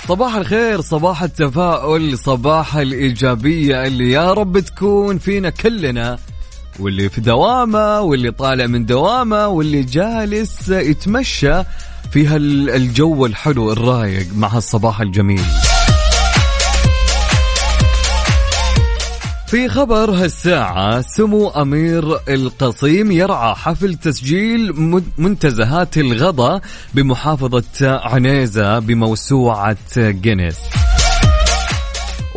صباح 0.08 0.34
الخير 0.34 0.80
صباح 0.80 1.22
التفاؤل 1.22 2.18
صباح 2.18 2.76
الإيجابية 2.76 3.86
اللي 3.86 4.10
يا 4.10 4.32
رب 4.32 4.58
تكون 4.58 5.18
فينا 5.18 5.50
كلنا 5.50 6.18
واللي 6.80 7.08
في 7.08 7.20
دوامة 7.20 8.00
واللي 8.00 8.30
طالع 8.30 8.66
من 8.66 8.86
دوامة 8.86 9.48
واللي 9.48 9.82
جالس 9.82 10.68
يتمشى 10.68 11.62
في 12.12 12.26
هالجو 12.26 13.26
الحلو 13.26 13.72
الرايق 13.72 14.26
مع 14.34 14.48
هالصباح 14.48 15.00
الجميل. 15.00 15.44
في 19.52 19.68
خبر 19.68 20.10
هالساعة 20.10 21.00
سمو 21.00 21.48
أمير 21.48 22.18
القصيم 22.28 23.12
يرعى 23.12 23.54
حفل 23.54 23.94
تسجيل 23.94 24.72
منتزهات 25.18 25.98
الغضا 25.98 26.60
بمحافظة 26.94 28.00
عنيزة 28.00 28.78
بموسوعة 28.78 29.76
جينيس 29.96 30.58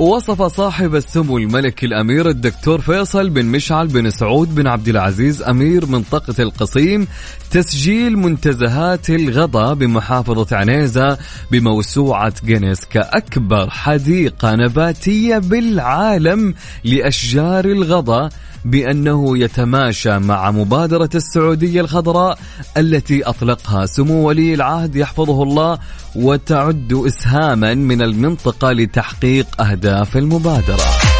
ووصف 0.05 0.41
صاحب 0.41 0.95
السمو 0.95 1.37
الملكي 1.37 1.85
الأمير 1.85 2.29
الدكتور 2.29 2.81
فيصل 2.81 3.29
بن 3.29 3.45
مشعل 3.45 3.87
بن 3.87 4.09
سعود 4.09 4.55
بن 4.55 4.67
عبد 4.67 4.87
العزيز 4.87 5.41
أمير 5.41 5.85
منطقة 5.85 6.43
القصيم 6.43 7.07
تسجيل 7.51 8.17
منتزهات 8.17 9.09
الغضا 9.09 9.73
بمحافظة 9.73 10.57
عنيزة 10.57 11.17
بموسوعة 11.51 12.33
جينيس 12.45 12.85
كأكبر 12.85 13.69
حديقة 13.69 14.55
نباتية 14.55 15.37
بالعالم 15.37 16.53
لأشجار 16.83 17.65
الغضا. 17.65 18.29
بأنه 18.65 19.37
يتماشى 19.37 20.19
مع 20.19 20.51
مبادرة 20.51 21.09
السعودية 21.15 21.81
الخضراء 21.81 22.39
التي 22.77 23.23
أطلقها 23.23 23.85
سمو 23.85 24.27
ولي 24.27 24.53
العهد 24.53 24.95
يحفظه 24.95 25.43
الله 25.43 25.79
وتعد 26.15 27.03
إسهاما 27.07 27.73
من 27.73 28.01
المنطقة 28.01 28.71
لتحقيق 28.71 29.61
أهداف 29.61 30.17
المبادرة. 30.17 31.14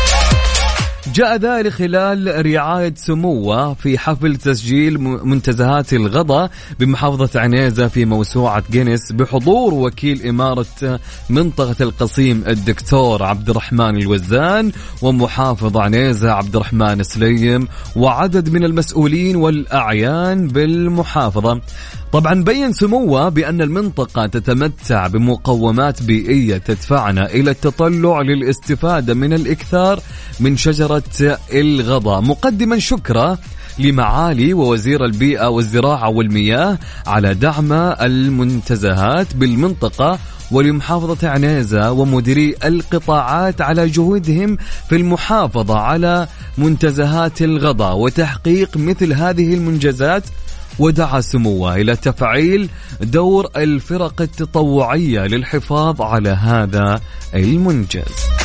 جاء 1.14 1.36
ذلك 1.36 1.72
خلال 1.72 2.46
رعاية 2.46 2.94
سموة 2.96 3.74
في 3.74 3.98
حفل 3.98 4.36
تسجيل 4.36 5.00
منتزهات 5.00 5.94
الغضا 5.94 6.50
بمحافظة 6.80 7.40
عنيزة 7.40 7.88
في 7.88 8.06
موسوعة 8.06 8.64
جينيس 8.72 9.12
بحضور 9.12 9.74
وكيل 9.74 10.28
إمارة 10.28 11.00
منطقة 11.30 11.76
القصيم 11.82 12.44
الدكتور 12.48 13.24
عبد 13.24 13.50
الرحمن 13.50 14.02
الوزان 14.02 14.72
ومحافظ 15.02 15.78
عنيزة 15.78 16.32
عبد 16.32 16.56
الرحمن 16.56 17.04
سليم 17.04 17.68
وعدد 17.96 18.50
من 18.50 18.64
المسؤولين 18.64 19.36
والأعيان 19.36 20.48
بالمحافظة. 20.48 21.62
طبعا 22.16 22.44
بين 22.44 22.74
سموه 22.74 23.30
بأن 23.30 23.62
المنطقة 23.62 24.26
تتمتع 24.26 25.08
بمقومات 25.08 26.04
بيئية 26.04 26.58
تدفعنا 26.58 27.26
إلى 27.26 27.52
التطلع 27.52 28.22
للاستفادة 28.22 29.14
من 29.14 29.34
الإكثار 29.34 30.00
من 30.40 30.58
شجرة 30.58 31.04
الغضا. 31.54 32.20
مقدما 32.20 32.80
شكرا 32.80 33.38
لمعالي 33.80 34.54
ووزير 34.54 35.06
البيئة 35.06 35.48
والزراعة 35.50 36.10
والمياه 36.10 36.80
على 37.08 37.34
دعم 37.34 37.74
المنتزهات 37.74 39.36
بالمنطقة 39.36 40.20
ولمحافظة 40.52 41.30
عنيزة 41.30 41.92
ومديري 41.92 42.56
القطاعات 42.66 43.62
على 43.62 43.88
جهودهم 43.88 44.58
في 44.90 44.96
المحافظة 44.96 45.78
على 45.80 46.28
منتزهات 46.58 47.42
الغضا 47.42 47.92
وتحقيق 47.92 48.78
مثل 48.78 49.14
هذه 49.14 49.54
المنجزات 49.54 50.24
ودعا 50.80 51.22
سموه 51.22 51.76
إلى 51.76 51.96
تفعيل 51.96 52.70
دور 53.02 53.50
الفرق 53.56 54.22
التطوعية 54.22 55.22
للحفاظ 55.22 56.02
على 56.02 56.30
هذا 56.30 57.02
المنجز. 57.36 58.36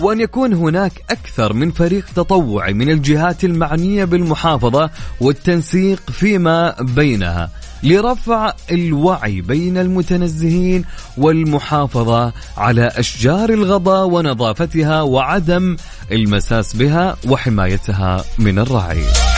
وأن 0.00 0.20
يكون 0.20 0.52
هناك 0.52 0.92
أكثر 1.10 1.52
من 1.52 1.70
فريق 1.70 2.04
تطوعي 2.16 2.72
من 2.72 2.90
الجهات 2.90 3.44
المعنية 3.44 4.04
بالمحافظة 4.04 4.90
والتنسيق 5.20 6.10
فيما 6.10 6.74
بينها 6.80 7.50
لرفع 7.82 8.52
الوعي 8.70 9.40
بين 9.40 9.78
المتنزهين 9.78 10.84
والمحافظة 11.16 12.32
على 12.56 12.86
أشجار 12.86 13.50
الغضا 13.50 14.02
ونظافتها 14.02 15.02
وعدم 15.02 15.76
المساس 16.12 16.76
بها 16.76 17.16
وحمايتها 17.28 18.24
من 18.38 18.58
الرعي. 18.58 19.29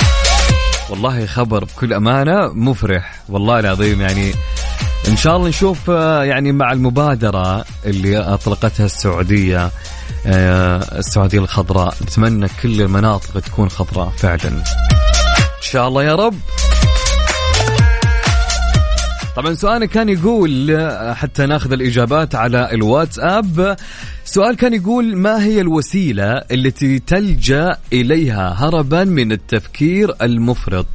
والله 0.93 1.27
خبر 1.27 1.65
بكل 1.65 1.93
أمانة 1.93 2.53
مفرح 2.55 3.23
والله 3.29 3.59
العظيم 3.59 4.01
يعني 4.01 4.33
إن 5.09 5.17
شاء 5.17 5.37
الله 5.37 5.49
نشوف 5.49 5.91
آه، 5.91 6.25
يعني 6.25 6.53
مع 6.53 6.73
المبادرة 6.73 7.65
اللي 7.87 8.19
أطلقتها 8.19 8.87
السعودية 8.87 9.71
آه، 10.27 10.99
السعودية 10.99 11.39
الخضراء 11.39 11.95
نتمنى 12.03 12.49
كل 12.63 12.81
المناطق 12.83 13.41
تكون 13.41 13.69
خضراء 13.69 14.09
فعلا. 14.09 14.49
إن 14.49 14.63
شاء 15.63 15.89
الله 15.89 16.03
يا 16.05 16.15
رب. 16.15 16.35
طبعا 19.37 19.55
سؤالنا 19.55 19.87
كان 19.87 20.09
يقول 20.09 20.77
حتى 21.15 21.47
ناخذ 21.47 21.73
الإجابات 21.73 22.35
على 22.35 22.73
الواتساب 22.73 23.77
سؤال 24.25 24.57
كان 24.57 24.75
يقول 24.75 25.17
ما 25.17 25.45
هي 25.45 25.61
الوسيلة 25.61 26.33
التي 26.33 26.99
تلجأ 26.99 27.77
إليها 27.93 28.55
هربا 28.59 29.05
من 29.05 29.33
التفكير 29.33 30.15
المفرط؟ 30.23 30.87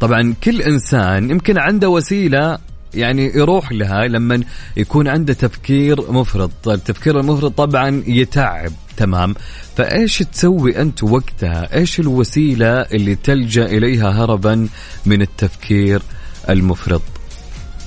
طبعا 0.00 0.34
كل 0.44 0.62
إنسان 0.62 1.30
يمكن 1.30 1.58
عنده 1.58 1.88
وسيلة 1.88 2.58
يعني 2.94 3.24
يروح 3.34 3.72
لها 3.72 4.06
لما 4.06 4.40
يكون 4.76 5.08
عنده 5.08 5.32
تفكير 5.32 6.12
مفرط. 6.12 6.68
التفكير 6.68 7.20
المفرط 7.20 7.52
طبعا 7.58 8.02
يتعب 8.06 8.72
تمام. 8.96 9.34
فإيش 9.76 10.18
تسوي 10.18 10.80
أنت 10.80 11.02
وقتها؟ 11.02 11.76
إيش 11.76 12.00
الوسيلة 12.00 12.80
اللي 12.80 13.14
تلجأ 13.14 13.66
إليها 13.66 14.10
هربا 14.10 14.68
من 15.06 15.22
التفكير 15.22 16.02
المفرط؟ 16.50 17.02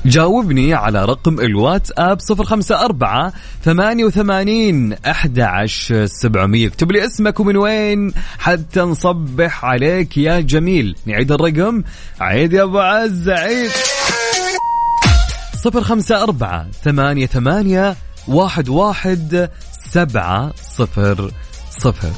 جاوبني 0.05 0.73
على 0.73 1.05
رقم 1.05 1.39
الواتس 1.39 1.91
اب 1.97 2.17
054 2.31 3.31
88 3.63 4.93
11 4.93 6.05
700 6.05 6.67
اكتب 6.67 6.91
لي 6.91 7.05
اسمك 7.05 7.39
ومن 7.39 7.57
وين 7.57 8.13
حتى 8.39 8.79
نصبح 8.79 9.65
عليك 9.65 10.17
يا 10.17 10.39
جميل. 10.39 10.95
نعيد 11.05 11.31
الرقم. 11.31 11.83
عيد 12.19 12.53
يا 12.53 12.63
أبو 12.63 12.79
عز 12.79 13.29
عيد. 13.29 13.71
صفر 15.63 15.81
خمسة 15.81 16.23
أربعة 16.23 16.67
ثمانية 16.83 17.25
ثمانية 17.25 17.95
واحد 18.27 18.69
واحد 18.69 19.49
سبعة 19.89 20.53
صفر 20.77 21.31
صفر. 21.79 22.09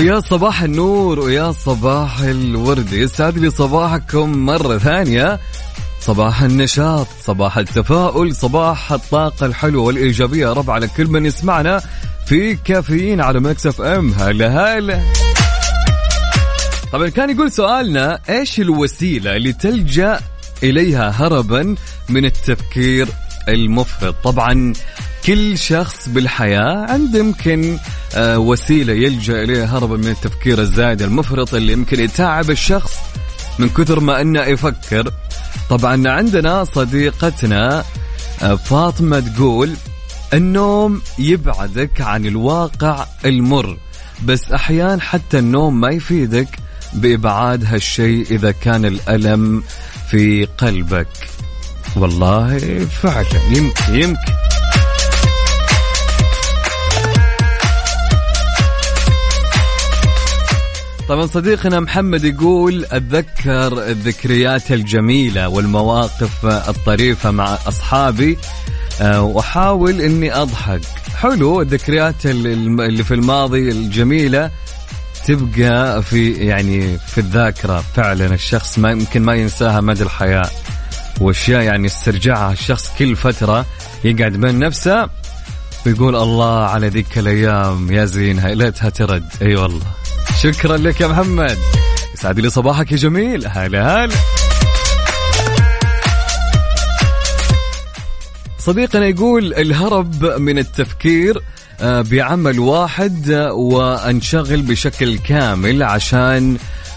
ويا 0.00 0.20
صباح 0.20 0.62
النور 0.62 1.20
ويا 1.20 1.52
صباح 1.52 2.20
الورد 2.20 2.92
يسعد 2.92 3.38
لي 3.38 3.50
صباحكم 3.50 4.32
مرة 4.46 4.78
ثانية. 4.78 5.40
صباح 6.00 6.42
النشاط 6.42 7.06
صباح 7.24 7.58
التفاؤل 7.58 8.36
صباح 8.36 8.92
الطاقة 8.92 9.46
الحلوة 9.46 9.84
والإيجابية. 9.84 10.52
رب 10.52 10.70
على 10.70 10.88
كل 10.96 11.06
من 11.06 11.26
يسمعنا 11.26 11.82
في 12.26 12.54
كافيين 12.54 13.20
على 13.20 13.40
Mix 13.40 13.66
FM. 13.66 14.12
هلا 14.12 14.78
هلا. 14.78 15.02
طبعا 16.92 17.08
كان 17.08 17.30
يقول 17.30 17.52
سؤالنا 17.52 18.20
إيش 18.28 18.60
الوسيلة 18.60 19.36
اللي 19.36 19.52
تلجأ 19.52 20.20
إليها 20.62 21.10
هربا 21.10 21.74
من 22.08 22.24
التفكير 22.24 23.08
المفرط؟ 23.48 24.14
طبعا 24.24 24.72
كل 25.30 25.58
شخص 25.58 26.08
بالحياة 26.08 26.86
عنده 26.92 27.18
يمكن 27.18 27.78
آه، 28.14 28.38
وسيلة 28.38 28.92
يلجأ 28.92 29.42
إليها 29.42 29.78
هربا 29.78 29.96
من 29.96 30.08
التفكير 30.08 30.60
الزايد 30.60 31.02
المفرط 31.02 31.54
اللي 31.54 31.72
يمكن 31.72 32.00
يتعب 32.00 32.50
الشخص 32.50 32.96
من 33.58 33.68
كثر 33.68 34.00
ما 34.00 34.20
إنه 34.20 34.40
يفكر. 34.40 35.12
طبعا 35.70 36.08
عندنا 36.08 36.64
صديقتنا 36.64 37.84
آه، 38.42 38.54
فاطمة 38.54 39.20
تقول 39.20 39.74
النوم 40.34 41.02
يبعدك 41.18 42.00
عن 42.00 42.26
الواقع 42.26 43.06
المر 43.24 43.76
بس 44.24 44.52
احيان 44.52 45.00
حتى 45.00 45.38
النوم 45.38 45.80
ما 45.80 45.90
يفيدك 45.90 46.58
بإبعاد 46.92 47.64
هالشيء 47.64 48.26
إذا 48.30 48.50
كان 48.50 48.84
الألم 48.84 49.62
في 50.10 50.48
قلبك. 50.58 51.08
والله 51.96 52.58
فعلا 53.02 53.26
يمكن 53.56 53.94
يمكن. 53.94 54.49
طبعا 61.10 61.26
صديقنا 61.26 61.80
محمد 61.80 62.24
يقول 62.24 62.84
أتذكر 62.92 63.86
الذكريات 63.88 64.72
الجميلة 64.72 65.48
والمواقف 65.48 66.46
الطريفة 66.46 67.30
مع 67.30 67.58
أصحابي 67.66 68.38
آه، 69.00 69.22
وأحاول 69.22 70.00
إني 70.00 70.34
أضحك. 70.34 70.80
حلو 71.16 71.60
الذكريات 71.60 72.26
ال- 72.26 72.80
اللي 72.80 73.04
في 73.04 73.14
الماضي 73.14 73.70
الجميلة 73.70 74.50
تبقى 75.26 76.02
في 76.02 76.32
يعني 76.32 76.98
في 76.98 77.18
الذاكرة. 77.18 77.84
فعلا 77.96 78.34
الشخص 78.34 78.78
ما 78.78 78.90
يمكن 78.90 79.22
ما 79.22 79.34
ينساها 79.34 79.80
مدى 79.80 80.02
الحياة 80.02 80.50
وأشياء 81.20 81.62
يعني 81.62 81.86
استرجاعها. 81.86 82.52
الشخص 82.52 82.90
كل 82.98 83.16
فترة 83.16 83.66
يقعد 84.04 84.32
بين 84.32 84.58
نفسه 84.58 85.08
ويقول 85.86 86.16
الله 86.16 86.64
على 86.64 86.88
ذيك 86.88 87.18
الأيام 87.18 87.92
يا 87.92 88.04
زينها 88.04 88.54
ليتها 88.54 88.88
ترد. 88.90 89.24
أي 89.42 89.46
أيوة 89.46 89.62
والله. 89.62 89.86
شكرا 90.42 90.76
لك 90.76 91.00
يا 91.00 91.06
محمد. 91.06 91.58
يسعد 92.14 92.40
لي 92.40 92.50
صباحك 92.50 92.92
يا 92.92 92.96
جميل. 92.96 93.46
هلا 93.46 94.04
هلا. 94.04 94.14
صديقنا 98.58 99.06
يقول 99.06 99.54
الهرب 99.54 100.24
من 100.24 100.58
التفكير 100.58 101.42
آه، 101.80 102.00
بعمل 102.00 102.58
واحد 102.58 103.30
آه، 103.30 103.52
وأنشغل 103.52 104.62
بشكل 104.62 105.18
كامل 105.18 105.82
عشان 105.82 106.56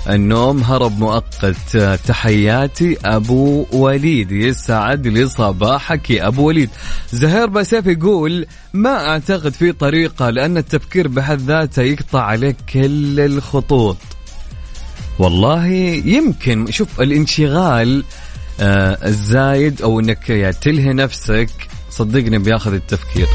النوم 0.10 0.64
هرب 0.64 1.00
مؤقت. 1.00 1.78
تحياتي 2.08 2.98
أبو 3.06 3.66
وليد. 3.72 4.32
يسعد 4.32 5.08
لي 5.08 5.30
صباحك 5.30 6.10
يا 6.10 6.28
أبو 6.28 6.48
وليد. 6.48 6.70
زهير 7.12 7.46
بسيف 7.46 7.88
يقول 7.88 8.46
ما 8.74 9.10
أعتقد 9.10 9.54
في 9.54 9.72
طريقة 9.72 10.30
لأن 10.30 10.58
التفكير 10.58 11.08
بحد 11.08 11.40
ذاته 11.40 11.82
يقطع 11.82 12.22
عليك 12.22 12.56
كل 12.74 13.20
الخطوط. 13.20 13.98
والله 15.20 15.68
يمكن. 16.06 16.72
شوف 16.72 17.02
الانشغال 17.02 18.04
آه 18.60 18.98
الزايد 19.06 19.82
أو 19.82 20.00
إنك 20.00 20.30
يعني 20.30 20.56
تلهي 20.62 20.94
نفسك. 20.94 21.50
صدقني 21.90 22.38
بياخذ 22.38 22.74
التفكير. 22.74 23.28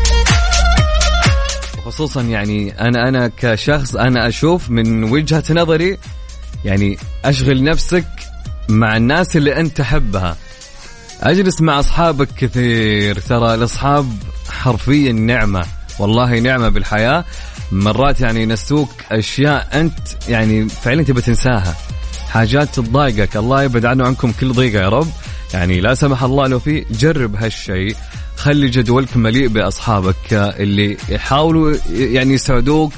خصوصا 1.86 2.22
يعني 2.22 2.80
أنا 2.80 3.08
أنا 3.08 3.30
كشخص 3.36 3.96
أنا 3.96 4.28
أشوف 4.28 4.70
من 4.70 5.04
وجهة 5.04 5.44
نظري 5.50 5.98
يعني 6.64 6.98
أشغل 7.24 7.64
نفسك 7.64 8.04
مع 8.68 8.96
الناس 8.96 9.36
اللي 9.36 9.60
أنت 9.60 9.76
تحبها. 9.76 10.36
أجلس 11.20 11.60
مع 11.60 11.78
أصحابك 11.80 12.28
كثير. 12.36 13.18
ترى 13.18 13.54
الأصحاب 13.54 14.12
حرفيا 14.48 15.12
نعمة. 15.12 15.66
والله 15.98 16.38
نعمة 16.38 16.68
بالحياة. 16.68 17.24
مرات 17.72 18.20
يعني 18.20 18.42
ينسوك 18.42 18.90
أشياء 19.12 19.68
أنت 19.80 19.98
يعني 20.28 20.68
فعلا 20.68 21.02
تبى 21.02 21.20
تنساها. 21.20 21.76
حاجات 22.28 22.74
تضايقك. 22.74 23.36
الله 23.36 23.62
يبعد 23.62 23.84
عنه 23.84 24.06
عنكم 24.06 24.32
كل 24.32 24.52
ضيقة 24.52 24.82
يا 24.82 24.88
رب. 24.88 25.08
يعني 25.54 25.80
لا 25.80 25.94
سمح 25.94 26.22
الله 26.22 26.46
لو 26.46 26.58
في 26.58 26.84
جرب 26.90 27.36
هالشيء. 27.36 27.96
خلي 28.36 28.68
جدولك 28.68 29.16
مليء 29.16 29.48
بأصحابك 29.48 30.32
اللي 30.32 30.96
يحاولوا 31.08 31.74
يعني 31.90 32.34
يسعدوك 32.34 32.92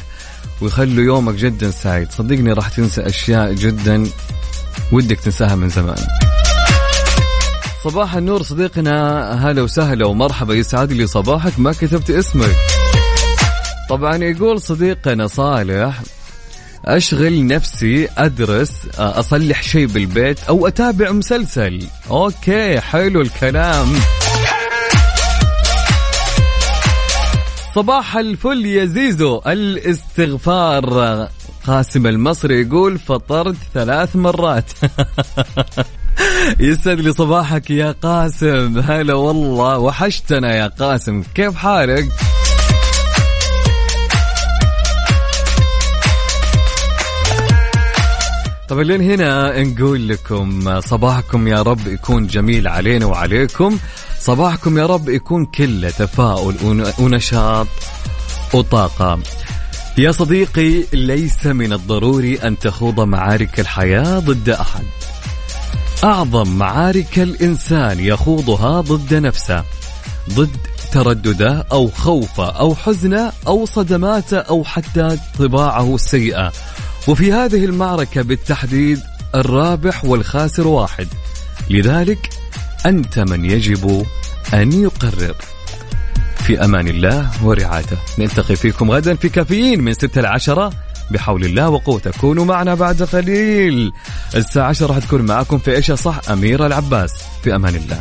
ويخلوا 0.61 1.05
يومك 1.05 1.35
جدا 1.35 1.71
سعيد. 1.71 2.13
صدقني 2.13 2.53
راح 2.53 2.69
تنسى 2.69 3.01
أشياء 3.01 3.53
جدا 3.53 4.07
ودك 4.93 5.21
تنساها 5.21 5.55
من 5.55 5.69
زمان. 5.69 6.07
صباح 7.85 8.15
النور 8.15 8.43
صديقنا 8.43 9.23
هلا 9.33 9.63
وسهلا 9.63 10.07
ومرحبا. 10.07 10.55
يسعد 10.55 10.93
لي 10.93 11.07
صباحك 11.07 11.59
ما 11.59 11.73
كتبت 11.73 12.11
اسمك. 12.11 12.57
طبعا 13.91 14.17
يقول 14.17 14.61
صديقنا 14.61 15.27
صالح 15.27 16.01
أشغل 16.85 17.47
نفسي 17.47 18.09
أدرس 18.19 18.73
أصلح 18.99 19.63
شيء 19.63 19.87
بالبيت 19.87 20.39
أو 20.49 20.67
أتابع 20.67 21.11
مسلسل. 21.11 21.87
أوكي 22.11 22.81
حلو 22.81 23.21
الكلام. 23.21 23.87
صباح 27.75 28.17
الفل 28.17 28.67
يا 28.67 28.85
زيزو. 28.85 29.43
الاستغفار. 29.47 31.29
قاسم 31.67 32.07
المصري 32.07 32.61
يقول 32.61 32.99
فطرت 32.99 33.57
ثلاث 33.75 34.17
مرات. 34.17 34.73
يسعد 36.61 37.01
لي 37.01 37.13
صباحك 37.13 37.71
يا 37.71 37.93
قاسم. 38.03 38.79
هلا 38.79 39.15
والله 39.15 39.79
وحشتنا 39.79 40.57
يا 40.57 40.67
قاسم. 40.67 41.23
كيف 41.35 41.55
حالك؟ 41.57 42.09
طبعا 48.69 48.83
لين 48.83 49.03
هنا 49.03 49.63
نقول 49.63 50.09
لكم 50.09 50.81
صباحكم 50.81 51.49
يا 51.49 51.63
رب 51.63 51.87
يكون 51.87 52.27
جميل 52.27 52.69
علينا 52.69 53.07
وعليكم. 53.07 53.79
صباحكم 54.21 54.79
يا 54.79 54.87
رب 54.87 55.09
يكون 55.09 55.47
كله 55.47 55.91
تفاؤل 55.91 56.57
ون- 56.65 56.93
ونشاط 56.99 57.67
وطاقة. 58.55 59.19
يا 59.99 60.13
صديقي 60.13 60.85
ليس 60.93 61.47
من 61.47 61.73
الضروري 61.73 62.35
أن 62.37 62.59
تخوض 62.59 63.01
معارك 63.01 63.61
الحياة 63.61 64.19
ضد 64.19 64.49
أحد. 64.49 64.85
أعظم 66.05 66.59
معارك 66.59 67.19
الإنسان 67.19 68.01
يخوضها 68.01 68.81
ضد 68.81 69.15
نفسه 69.15 69.65
ضد 70.31 70.57
تردده 70.93 71.67
أو 71.73 71.89
خوفه 71.91 72.51
أو 72.51 72.75
حزنه 72.75 73.33
أو 73.47 73.67
صدماته 73.67 74.39
أو 74.39 74.65
حتى 74.65 75.19
طباعه 75.39 75.95
السيئة. 75.95 76.53
وفي 77.09 77.33
هذه 77.33 77.65
المعركة 77.65 78.23
بالتحديد 78.23 79.01
الرابح 79.35 80.05
والخاسر 80.05 80.67
واحد. 80.67 81.09
لذلك 81.71 82.31
أنت 82.87 83.19
من 83.19 83.45
يجب 83.45 84.07
أن 84.55 84.73
يقرر 84.73 85.35
في 86.37 86.65
أمان 86.65 86.89
الله 86.89 87.31
ورعايته. 87.45 87.97
نلتقي 88.19 88.57
فيكم 88.57 88.91
غدا 88.91 89.15
في 89.15 89.29
كافيين 89.29 89.81
من 89.81 89.95
6 89.95 90.21
ل 90.21 90.27
10 90.27 90.73
بحول 91.11 91.45
الله 91.45 91.69
وقوته 91.69 92.11
كونوا 92.21 92.45
معنا 92.45 92.75
بعد 92.75 93.03
قليل. 93.03 93.93
الساعة 94.35 94.69
10 94.69 94.87
راح 94.87 94.99
تكون 94.99 95.23
معكم 95.23 95.59
في 95.59 95.77
إيش 95.77 95.93
صح 95.93 96.21
أميرة 96.31 96.67
العباس. 96.67 97.11
في 97.43 97.55
أمان 97.55 97.75
الله. 97.75 98.01